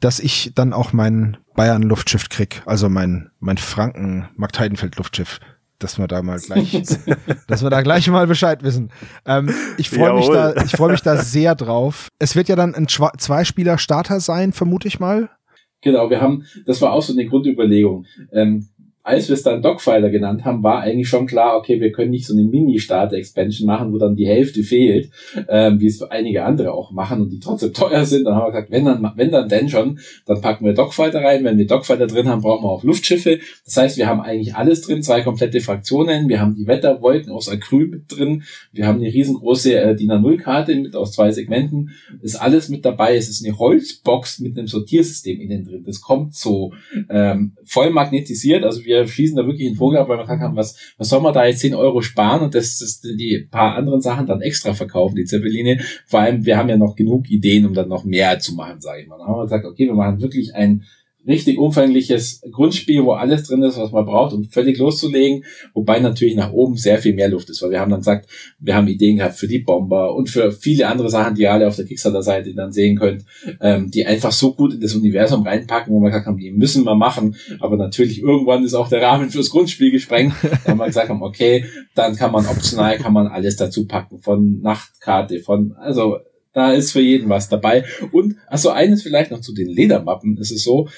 [0.00, 5.40] dass ich dann auch mein Bayern Luftschiff krieg, also mein mein Franken Mark Heidenfeld Luftschiff,
[5.78, 6.72] dass wir da mal gleich,
[7.46, 8.90] dass wir da gleich mal Bescheid wissen.
[9.26, 12.08] Ähm, ich freue mich da, ich freue mich da sehr drauf.
[12.18, 15.30] Es wird ja dann ein Zweispieler Starter sein, vermute ich mal.
[15.82, 18.06] Genau, wir haben, das war auch so eine Grundüberlegung.
[18.32, 18.68] Ähm,
[19.04, 22.26] als wir es dann Dogfighter genannt haben, war eigentlich schon klar, okay, wir können nicht
[22.26, 25.10] so eine Mini-Starter-Expansion machen, wo dann die Hälfte fehlt,
[25.46, 28.24] ähm, wie es einige andere auch machen und die trotzdem teuer sind.
[28.24, 31.44] Dann haben wir gesagt, wenn dann, wenn dann denn schon, dann packen wir Dogfighter rein.
[31.44, 33.40] Wenn wir Dogfighter drin haben, brauchen wir auch Luftschiffe.
[33.66, 36.30] Das heißt, wir haben eigentlich alles drin, zwei komplette Fraktionen.
[36.30, 38.44] Wir haben die Wetterwolken aus Acryl mit drin.
[38.72, 41.90] Wir haben eine riesengroße äh, DIN A0-Karte mit aus zwei Segmenten.
[42.22, 43.16] Ist alles mit dabei.
[43.16, 45.84] Es ist eine Holzbox mit einem Sortiersystem innen drin.
[45.84, 46.72] Das kommt so
[47.10, 48.64] ähm, voll magnetisiert.
[48.64, 51.08] Also wir wir schießen da wirklich einen Vogel ab, weil wir gesagt haben, was, was
[51.08, 54.40] soll man da jetzt 10 Euro sparen und das, das die paar anderen Sachen dann
[54.40, 55.80] extra verkaufen, die Zeppeline.
[56.06, 59.02] Vor allem, wir haben ja noch genug Ideen, um dann noch mehr zu machen, sage
[59.02, 59.18] ich mal.
[59.18, 60.84] Dann haben wir gesagt, okay, wir machen wirklich ein
[61.26, 66.36] richtig umfängliches Grundspiel, wo alles drin ist, was man braucht, um völlig loszulegen, wobei natürlich
[66.36, 69.16] nach oben sehr viel mehr Luft ist, weil wir haben dann gesagt, wir haben Ideen
[69.16, 72.54] gehabt für die Bomber und für viele andere Sachen, die ihr alle auf der Kickstarter-Seite
[72.54, 73.24] dann sehen könnt,
[73.60, 76.84] ähm, die einfach so gut in das Universum reinpacken, wo wir gesagt haben, die müssen
[76.84, 80.86] wir machen, aber natürlich irgendwann ist auch der Rahmen fürs Grundspiel gesprengt, da haben wir
[80.86, 81.64] gesagt haben, okay,
[81.94, 86.18] dann kann man optional, kann man alles dazu packen, von Nachtkarte, von, also
[86.54, 87.84] da ist für jeden was dabei.
[88.12, 90.38] Und also eines vielleicht noch zu den Ledermappen.
[90.40, 90.88] Es ist so,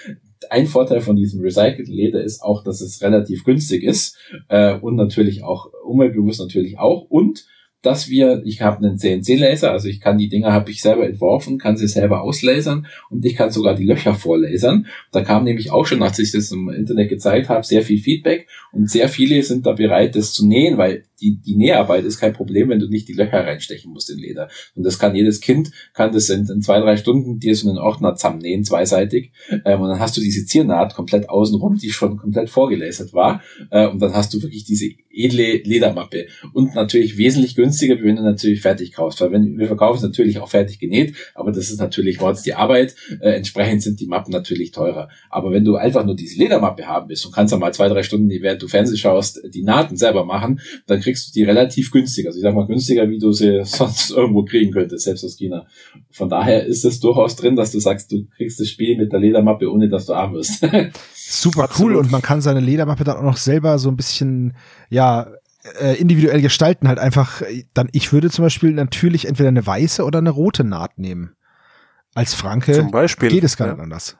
[0.51, 4.17] ein Vorteil von diesem recycelten Leder ist auch, dass es relativ günstig ist
[4.49, 7.07] äh, und natürlich auch umweltbewusst natürlich auch.
[7.09, 7.47] Und
[7.83, 11.59] dass wir, ich habe einen CNC-Laser, also ich kann die Dinger, habe ich selber entworfen,
[11.59, 14.87] kann sie selber auslasern und ich kann sogar die Löcher vorlasern.
[15.13, 18.49] Da kam nämlich auch schon, als ich das im Internet gezeigt habe, sehr viel Feedback
[18.73, 22.33] und sehr viele sind da bereit, das zu nähen, weil die, die Näharbeit ist kein
[22.33, 24.49] Problem, wenn du nicht die Löcher reinstechen musst in Leder.
[24.75, 27.79] Und das kann jedes Kind, kann das in, in zwei, drei Stunden dir so einen
[27.79, 29.33] Ordner zusammennähen, zweiseitig.
[29.65, 33.43] Ähm, und dann hast du diese Ziernaht komplett außenrum, die schon komplett vorgelasert war.
[33.71, 36.27] Äh, und dann hast du wirklich diese edle Ledermappe.
[36.53, 39.21] Und natürlich wesentlich günstiger, wenn du natürlich fertig kaufst.
[39.21, 42.55] Weil wenn wir verkaufen es natürlich auch fertig genäht, aber das ist natürlich mords die
[42.55, 42.95] Arbeit.
[43.21, 45.09] Äh, entsprechend sind die Mappen natürlich teurer.
[45.31, 48.03] Aber wenn du einfach nur diese Ledermappe haben willst und kannst dann mal zwei, drei
[48.03, 52.27] Stunden, während du Fernsehen schaust, die Nahten selber machen, dann kriegst du die relativ günstig.
[52.27, 55.67] Also ich sag mal günstiger, wie du sie sonst irgendwo kriegen könntest, selbst aus China.
[56.11, 59.21] Von daher ist es durchaus drin, dass du sagst, du kriegst das Spiel mit der
[59.21, 60.67] Ledermappe, ohne dass du arm wirst.
[61.15, 64.55] Super cool und man kann seine Ledermappe dann auch noch selber so ein bisschen,
[64.91, 65.29] ja,
[65.81, 67.43] äh, individuell gestalten, halt einfach,
[67.75, 71.35] dann, ich würde zum Beispiel natürlich entweder eine weiße oder eine rote Naht nehmen.
[72.15, 73.75] Als Franke Zum Beispiel, geht es gar ja.
[73.75, 74.17] nicht anders.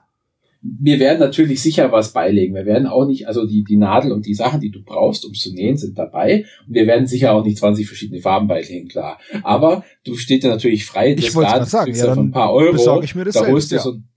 [0.61, 2.55] Wir werden natürlich sicher was beilegen.
[2.55, 5.33] Wir werden auch nicht, also die, die Nadel und die Sachen, die du brauchst, um
[5.33, 6.45] zu nähen, sind dabei.
[6.67, 9.19] Und wir werden sicher auch nicht 20 verschiedene Farben beilegen, klar.
[9.43, 12.53] Aber du steht dir natürlich frei, Ich das wollte Garn gerade sagen, ja, ein paar
[12.53, 13.01] Euro.
[13.03, 13.81] ich mir das da selbst, holst du ja.
[13.81, 14.07] so ein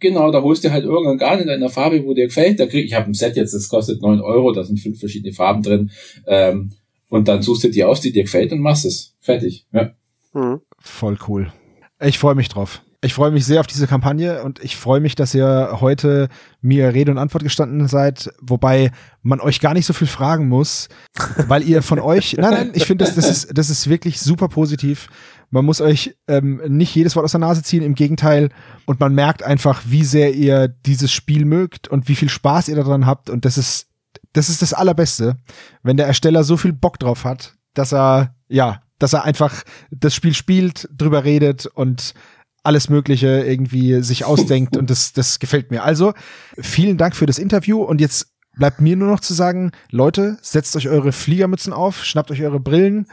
[0.00, 2.58] Genau, da holst du halt irgendein Garn in einer Farbe, wo dir gefällt.
[2.58, 5.34] Da krieg, ich habe ein Set jetzt, das kostet neun Euro, da sind fünf verschiedene
[5.34, 5.90] Farben drin.
[6.26, 6.72] Ähm,
[7.08, 9.14] und dann suchst du dir aus, die dir gefällt und machst es.
[9.20, 9.66] Fertig.
[9.72, 9.92] Ja.
[10.32, 10.62] Mhm.
[10.78, 11.52] Voll cool.
[12.00, 12.82] Ich freue mich drauf.
[13.02, 16.28] Ich freue mich sehr auf diese Kampagne und ich freue mich, dass ihr heute
[16.60, 18.92] mir Rede und Antwort gestanden seid, wobei
[19.22, 20.88] man euch gar nicht so viel fragen muss,
[21.48, 24.48] weil ihr von euch, nein, nein, ich finde, das, das, ist, das ist wirklich super
[24.48, 25.08] positiv.
[25.48, 28.50] Man muss euch ähm, nicht jedes Wort aus der Nase ziehen, im Gegenteil.
[28.84, 32.76] Und man merkt einfach, wie sehr ihr dieses Spiel mögt und wie viel Spaß ihr
[32.76, 33.30] daran habt.
[33.30, 33.88] Und das ist,
[34.32, 35.38] das ist das Allerbeste,
[35.82, 40.14] wenn der Ersteller so viel Bock drauf hat, dass er, ja, dass er einfach das
[40.14, 42.14] Spiel spielt, drüber redet und
[42.62, 45.84] alles Mögliche irgendwie sich ausdenkt und das, das gefällt mir.
[45.84, 46.12] Also,
[46.58, 50.76] vielen Dank für das Interview und jetzt bleibt mir nur noch zu sagen, Leute, setzt
[50.76, 53.06] euch eure Fliegermützen auf, schnappt euch eure Brillen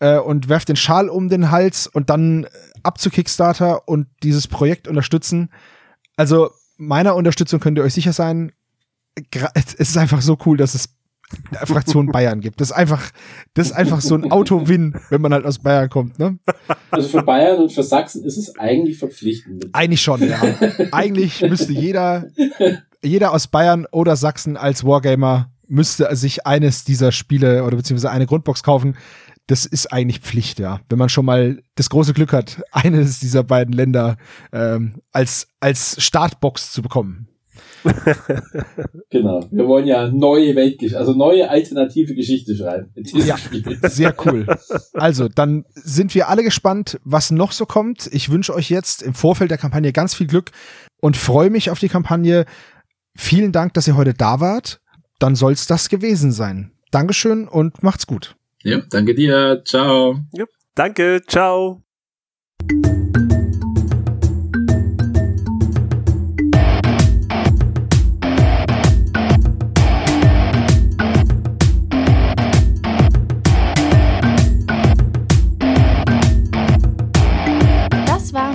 [0.00, 2.46] äh, und werft den Schal um den Hals und dann
[2.82, 5.50] ab zu Kickstarter und dieses Projekt unterstützen.
[6.16, 8.52] Also, meiner Unterstützung könnt ihr euch sicher sein.
[9.54, 10.88] Es ist einfach so cool, dass es
[11.64, 12.60] Fraktion Bayern gibt.
[12.60, 13.10] Das ist einfach,
[13.54, 16.38] das ist einfach so ein Auto-Win, wenn man halt aus Bayern kommt, ne?
[16.90, 19.66] Also für Bayern und für Sachsen ist es eigentlich verpflichtend.
[19.72, 20.40] Eigentlich schon, ja.
[20.92, 22.26] Eigentlich müsste jeder,
[23.02, 28.26] jeder aus Bayern oder Sachsen als Wargamer müsste sich eines dieser Spiele oder beziehungsweise eine
[28.26, 28.96] Grundbox kaufen.
[29.46, 30.80] Das ist eigentlich Pflicht, ja.
[30.88, 34.16] Wenn man schon mal das große Glück hat, eines dieser beiden Länder
[34.52, 37.29] ähm, als, als Startbox zu bekommen.
[39.10, 39.40] Genau.
[39.50, 43.36] Wir wollen ja neue Weltgeschichte, also neue alternative Geschichte schreiben Ja.
[43.36, 43.78] Spiel.
[43.82, 44.46] Sehr cool.
[44.94, 48.08] Also, dann sind wir alle gespannt, was noch so kommt.
[48.12, 50.50] Ich wünsche euch jetzt im Vorfeld der Kampagne ganz viel Glück
[51.00, 52.44] und freue mich auf die Kampagne.
[53.16, 54.80] Vielen Dank, dass ihr heute da wart.
[55.18, 56.72] Dann soll's das gewesen sein.
[56.90, 58.36] Dankeschön und macht's gut.
[58.62, 59.62] Ja, danke dir.
[59.64, 60.20] Ciao.
[60.74, 61.89] Danke, ciao.